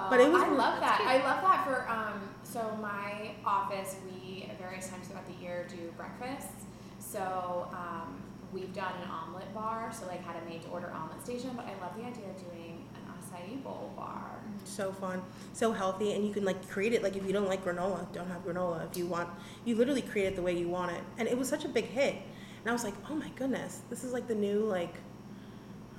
[0.09, 0.97] But it was- I love that.
[0.97, 1.09] cute.
[1.09, 2.21] I love that for um.
[2.43, 6.65] So my office, we at various times throughout the year do breakfasts.
[6.99, 8.21] So um,
[8.51, 9.91] we've done an omelet bar.
[9.93, 11.51] So like had a made to order omelet station.
[11.55, 14.39] But I love the idea of doing an acai bowl bar.
[14.65, 15.21] So fun,
[15.53, 17.01] so healthy, and you can like create it.
[17.03, 18.89] Like if you don't like granola, don't have granola.
[18.89, 19.29] If you want,
[19.65, 21.01] you literally create it the way you want it.
[21.17, 24.03] And it was such a big hit, and I was like, oh my goodness, this
[24.03, 24.93] is like the new like,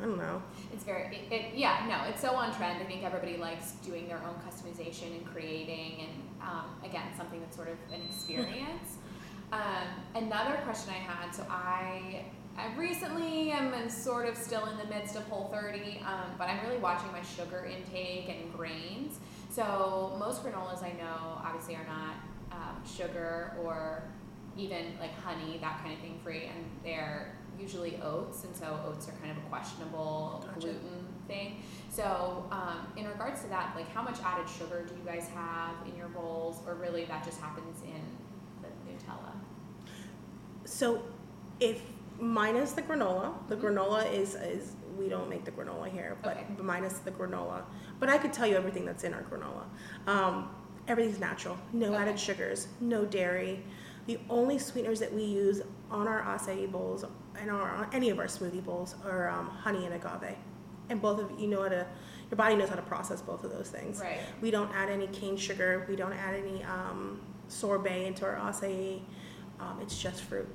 [0.01, 0.43] I don't know.
[0.73, 2.83] It's very, it, it, yeah, no, it's so on trend.
[2.83, 6.11] I think everybody likes doing their own customization and creating, and
[6.43, 8.97] um, again, something that's sort of an experience.
[9.53, 12.25] um, another question I had, so I,
[12.57, 16.67] I recently am sort of still in the midst of Whole 30, um, but I'm
[16.67, 19.19] really watching my sugar intake and grains.
[19.51, 22.15] So most granolas I know obviously are not
[22.53, 24.05] um, sugar or
[24.57, 29.09] even like honey, that kind of thing free, and they're usually oats, and so oats
[29.09, 30.61] are kind of a questionable Gotcha.
[30.61, 31.63] gluten thing.
[31.91, 35.75] So, um, in regards to that, like how much added sugar do you guys have
[35.87, 38.01] in your bowls, or really that just happens in
[38.63, 39.33] the Nutella?
[40.65, 41.03] So,
[41.61, 41.83] if
[42.19, 43.63] minus the granola, the Mhm.
[43.63, 46.47] granola is is we don't make the granola here, but Okay.
[46.59, 47.63] minus the granola.
[47.99, 49.65] But I could tell you everything that's in our granola.
[50.07, 50.51] Um,
[50.89, 51.97] everything's natural, no Okay.
[51.97, 53.65] added sugars, no dairy.
[54.07, 57.05] The only sweeteners that we use on our acai bowls
[57.41, 60.37] and our any of our smoothie bowls are um, honey and agave.
[60.89, 61.87] And both of you know how to,
[62.31, 64.01] your body knows how to process both of those things.
[64.01, 64.19] Right.
[64.41, 65.87] We don't add any cane sugar.
[65.89, 69.01] We don't add any um, sorbet into our acai.
[69.61, 70.49] Um, it's just fruit.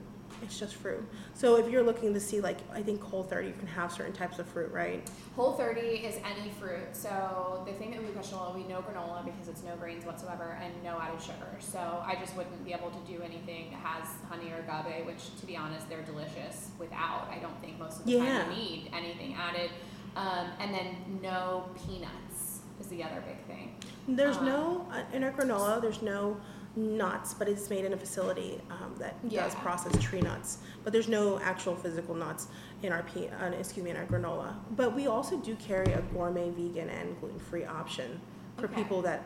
[0.45, 1.03] It's just fruit.
[1.33, 4.13] So if you're looking to see, like, I think Whole 30, you can have certain
[4.13, 5.07] types of fruit, right?
[5.35, 6.93] Whole 30 is any fruit.
[6.93, 10.57] So the thing that we question, well, we know granola because it's no grains whatsoever
[10.61, 11.49] and no added sugar.
[11.59, 15.35] So I just wouldn't be able to do anything that has honey or agave, which
[15.39, 17.27] to be honest, they're delicious without.
[17.31, 18.43] I don't think most of the Yeah.
[18.43, 19.71] time you need anything added.
[20.15, 23.75] Um, and then no peanuts is the other big thing.
[24.07, 26.37] There's Um, no, uh, in our granola, there's no
[26.75, 30.59] nuts, but it's made in a facility um, that does process tree nuts.
[30.83, 32.47] But there's no actual physical nuts
[32.83, 34.55] in our pe- uh, excuse me, in our granola.
[34.75, 38.19] But we also do carry a gourmet vegan and gluten-free option
[38.57, 38.75] for Okay.
[38.75, 39.23] people that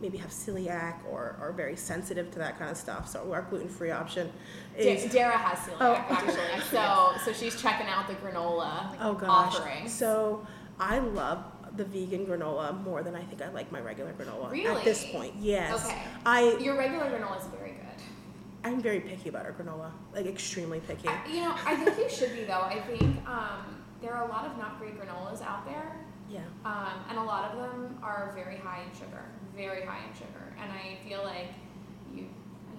[0.00, 3.06] maybe have celiac or are very sensitive to that kind of stuff.
[3.06, 4.32] So our gluten-free option
[4.76, 9.12] Da- is Dara has celiac Oh, actually, so so she's checking out the granola Oh
[9.12, 9.56] gosh.
[9.56, 9.92] offerings.
[9.92, 10.46] So
[10.78, 11.44] I love
[11.76, 14.66] the vegan granola more than I think I like my regular granola Really?
[14.76, 15.34] at this point.
[15.38, 15.84] Yes.
[15.86, 15.98] Okay.
[16.26, 17.86] I Your regular granola is very good.
[18.64, 19.90] I'm very picky about our granola.
[20.14, 21.08] Like extremely picky.
[21.08, 22.60] I- You know, I think you should be though.
[22.62, 25.96] I think um, there are a lot of not great granolas out there,
[26.28, 26.40] Yeah.
[26.64, 29.24] um, and a lot of them are very high in sugar,
[29.56, 30.54] very high in sugar.
[30.60, 31.48] And I feel like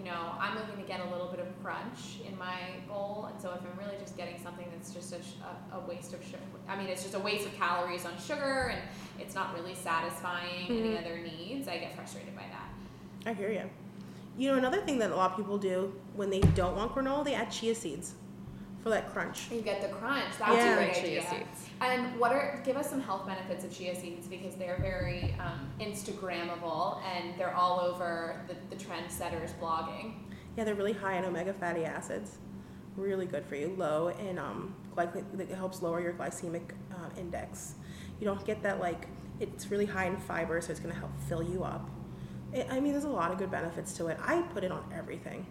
[0.02, 3.40] you know, I'm looking to get a little bit of crunch in my bowl, and
[3.40, 6.76] so if I'm really just getting something that's just a, a, waste of sugar, I
[6.76, 8.82] mean, it's just a waste of calories on sugar, and
[9.20, 11.02] it's not really satisfying any Mhm.
[11.02, 11.68] other needs.
[11.68, 13.30] I get frustrated by that.
[13.30, 13.70] I hear you.
[14.38, 17.24] You know another thing that a lot of people do when they don't want granola,
[17.24, 18.16] they add chia seeds
[18.84, 19.50] for that crunch.
[19.52, 20.38] You get the crunch.
[20.40, 20.74] That's Yeah.
[20.74, 21.30] a great Chia idea.
[21.30, 21.70] seeds.
[21.82, 25.70] And what are give us some health benefits of chia seeds because they're very um,
[25.80, 30.14] Instagrammable and they're all over the, the trendsetters blogging.
[30.58, 32.38] Yeah, they're really high in omega fatty acids.
[32.98, 33.74] Really good for you.
[33.78, 37.76] Low in um, glyc- it helps lower your glycemic uh, index.
[38.20, 39.08] You don't get that like
[39.40, 41.90] it's really high in fiber, so it's going to help fill you up.
[42.54, 44.18] It, I mean, there's a lot of good benefits to it.
[44.22, 45.48] I put it on everything,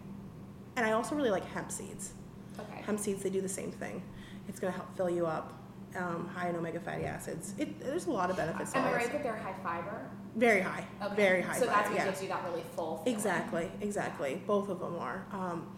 [0.76, 2.12] and I also really like hemp seeds.
[2.60, 2.82] Okay.
[2.82, 4.02] Hemp seeds they do the same thing.
[4.48, 5.56] It's going to help fill you up.
[5.96, 7.52] Um, high in omega fatty acids.
[7.58, 8.72] It, there's a lot of benefits.
[8.72, 10.08] to Am I right that they're high fiber?
[10.36, 10.84] Very high.
[11.02, 11.16] Okay.
[11.16, 11.58] Very high.
[11.58, 12.04] So that's fiber, what yeah.
[12.04, 12.98] gives you that really full.
[12.98, 13.16] feeling.
[13.16, 14.40] Exactly, exactly.
[14.46, 15.26] Both of them are.
[15.32, 15.76] Um,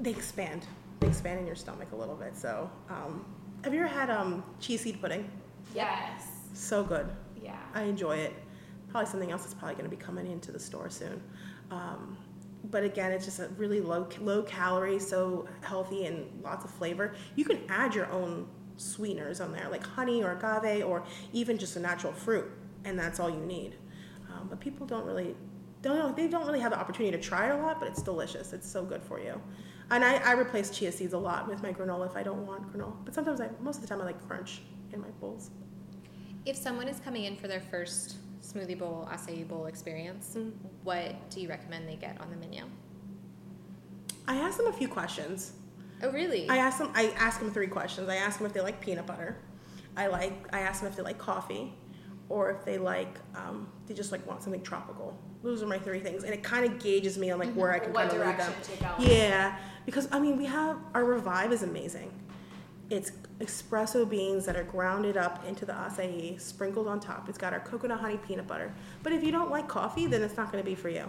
[0.00, 0.66] they expand.
[1.00, 2.36] They expand in your stomach a little bit.
[2.36, 3.24] So, um,
[3.64, 5.30] have you ever had um, chia seed pudding?
[5.74, 6.26] Yes.
[6.52, 7.08] So good.
[7.42, 7.56] Yeah.
[7.74, 8.34] I enjoy it.
[8.90, 11.22] Probably something else that's probably going to be coming into the store soon.
[11.70, 12.18] Um,
[12.70, 17.14] but again, it's just a really low low calorie, so healthy and lots of flavor.
[17.36, 21.76] You can add your own sweeteners on there, like honey or agave, or even just
[21.76, 22.50] a natural fruit,
[22.84, 23.76] and that's all you need.
[24.32, 25.34] Um, but people don't really
[25.82, 28.52] don't they don't really have the opportunity to try it a lot, but it's delicious.
[28.52, 29.40] It's so good for you.
[29.90, 32.72] And I, I replace chia seeds a lot with my granola if I don't want
[32.72, 32.94] granola.
[33.04, 35.50] But sometimes I most of the time I like crunch in my bowls.
[36.46, 40.52] If someone is coming in for their first smoothie bowl, acai bowl experience, Mm.
[40.84, 42.64] what do you recommend they get on the menu?
[44.26, 45.52] I ask them a few questions.
[46.02, 46.48] Oh, really?
[46.48, 46.90] I ask them.
[46.94, 48.08] I ask them three questions.
[48.08, 49.36] I ask them if they like peanut butter.
[49.96, 50.32] I like.
[50.52, 51.72] I ask them if they like coffee,
[52.28, 53.18] or if they like.
[53.36, 55.16] Um, they just like want something tropical.
[55.42, 57.78] Those are my three things, and it kind of gauges me on like where I
[57.78, 58.52] can kind of lead them.
[58.52, 58.94] direction to go.
[59.12, 62.12] Yeah, because I mean, we have our revive is amazing.
[62.92, 67.26] It's espresso beans that are grounded up into the acai, sprinkled on top.
[67.26, 68.70] It's got our coconut honey peanut butter.
[69.02, 71.08] But if you don't like coffee, then it's not going to be for you.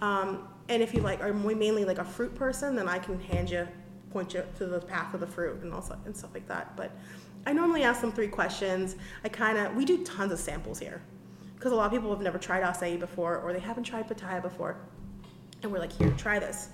[0.00, 3.50] Um, and if you like are mainly like a fruit person, then I can hand
[3.50, 3.68] you,
[4.10, 6.74] point you to the path of the fruit and also and stuff like that.
[6.78, 6.92] But
[7.46, 8.96] I normally ask them three questions.
[9.22, 11.02] I kind of we do tons of samples here
[11.56, 14.40] because a lot of people have never tried acai before or they haven't tried pitaya
[14.40, 14.78] before,
[15.62, 16.70] and we're like, here, try this.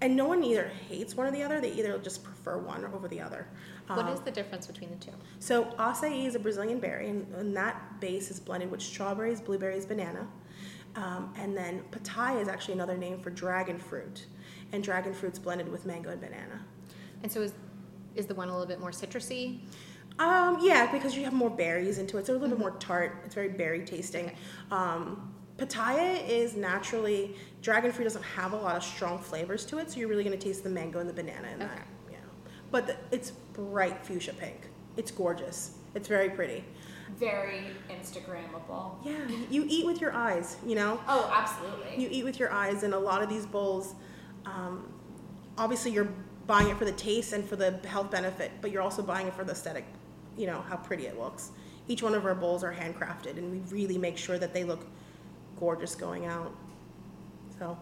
[0.00, 1.60] And no one either hates one or the other.
[1.60, 3.46] They either just prefer one over the other.
[3.86, 5.12] What Um, is the difference between the two?
[5.38, 9.84] so acai is a Brazilian berry, and, and that base is blended with strawberries, blueberries,
[9.86, 10.26] banana.
[10.96, 14.26] Um, and then pitaya is actually another name for dragon fruit,
[14.72, 16.64] and dragon fruit's blended with mango and banana.
[17.22, 17.52] And so is
[18.14, 19.58] is the one a little bit more citrusy?
[20.20, 23.22] Um, yeah, because you have more berries into it, so a little bit more tart.
[23.24, 24.26] It's very berry tasting.
[24.26, 24.36] Okay.
[24.70, 29.90] Um, pitaya is naturally dragon fruit doesn't have a lot of strong flavors to it,
[29.90, 31.72] so you're really going to taste the mango and the banana in that.
[31.72, 31.82] Okay.
[32.12, 32.16] Yeah,
[32.70, 34.68] but the, it's bright fuchsia pink.
[34.96, 35.72] It's gorgeous.
[35.94, 36.64] It's very pretty.
[37.18, 38.96] Very Instagrammable.
[39.04, 41.00] Yeah, you eat with your eyes, you know?
[41.06, 42.02] Oh, absolutely.
[42.02, 43.94] You eat with your eyes, and a lot of these bowls,
[44.44, 44.92] um,
[45.56, 46.12] obviously, you're
[46.46, 49.34] buying it for the taste and for the health benefit, but you're also buying it
[49.34, 49.84] for the aesthetic,
[50.36, 51.50] you know, how pretty it looks.
[51.86, 54.86] Each one of our bowls are handcrafted, and we really make sure that they look
[55.58, 56.52] gorgeous going out.
[57.58, 57.78] So,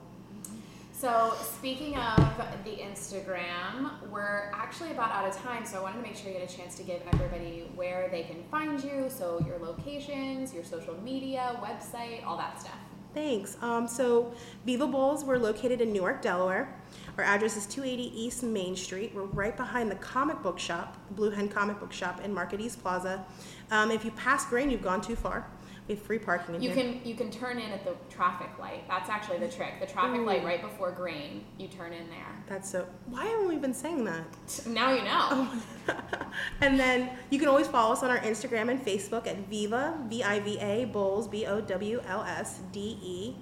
[1.03, 2.17] So, speaking of
[2.63, 6.39] the Instagram, we're actually about out of time, so I wanted to make sure you
[6.39, 9.07] get a chance to give everybody where they can find you.
[9.09, 12.79] So, your locations, your social media, website, all that stuff.
[13.15, 13.57] thanks.
[13.61, 14.33] Um, so,
[14.65, 16.73] Viva Bowls, we're located in Newark, Delaware.
[17.19, 19.13] Our address is 280 East Main Street.
[19.13, 22.81] We're right behind the comic book shop, Blue Hen Comic Book Shop in Market East
[22.81, 23.25] Plaza.
[23.73, 25.49] Um, if you pass Grain, you've gone too far.
[25.93, 26.85] We have free parking in You here.
[26.85, 28.89] can you can turn in at the traffic light.
[28.89, 29.79] That's actually the trick.
[29.79, 32.45] The traffic light right before Grain, You turn in there.
[32.49, 32.87] That's so.
[33.11, 34.25] Why haven't we been saying that?
[34.67, 35.29] Now you know.
[35.31, 35.63] Oh.
[36.63, 40.23] and then you can always follow us on our Instagram and Facebook at Viva V
[40.23, 43.37] I V A Bowls B O W L S D E.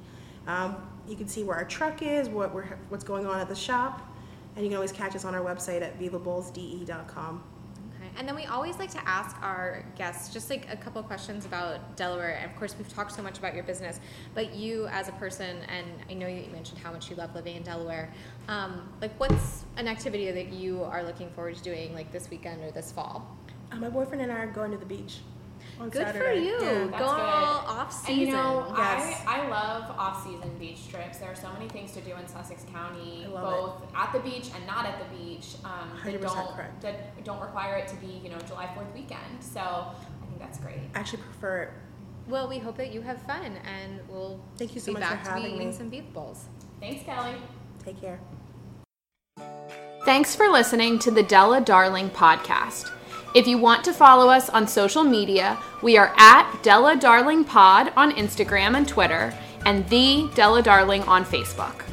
[0.48, 0.74] Um,
[1.06, 4.12] you can see where our truck is, what we're what's going on at the shop,
[4.56, 7.44] and you can always catch us on our website at vivabowlsde.com.
[8.18, 11.96] And then we always like to ask our guests just like a couple questions about
[11.96, 12.38] Delaware.
[12.40, 14.00] And of course, we've talked so much about your business,
[14.34, 17.56] but you as a person, and I know you mentioned how much you love living
[17.56, 18.12] in Delaware.
[18.48, 22.62] Um, like, what's an activity that you are looking forward to doing like this weekend
[22.62, 23.36] or this fall?
[23.72, 25.18] Uh, my boyfriend and I are going to the beach
[25.78, 26.56] on Good for you.
[26.60, 26.86] Yeah.
[26.86, 27.70] That's Go all good.
[27.70, 28.40] off And you season.
[28.40, 29.22] know, Yes.
[29.26, 31.18] I, I love off-season beach trips.
[31.18, 34.20] There are so many things to do in Sussex County, I love both at the
[34.20, 35.56] beach and not at the beach.
[35.64, 36.80] Um, that 100% don't correct.
[36.82, 39.20] that don't require it to be, you know, July Fourth weekend.
[39.40, 40.80] So I think that's great.
[40.94, 41.70] I actually prefer it.
[42.28, 45.14] well, we hope that you have fun, and we'll Thank you so be much for
[45.14, 45.74] back to be having eating me.
[45.74, 46.44] some beef bowls.
[46.80, 47.34] Thanks, Kelly.
[47.84, 48.20] Take care.
[50.04, 52.90] Thanks for listening to the Della Darling podcast.
[53.32, 57.92] If you want to follow us on social media, we are at Della Darling Pod
[57.96, 59.32] on Instagram and Twitter,
[59.64, 61.89] and the Della Darling on Facebook.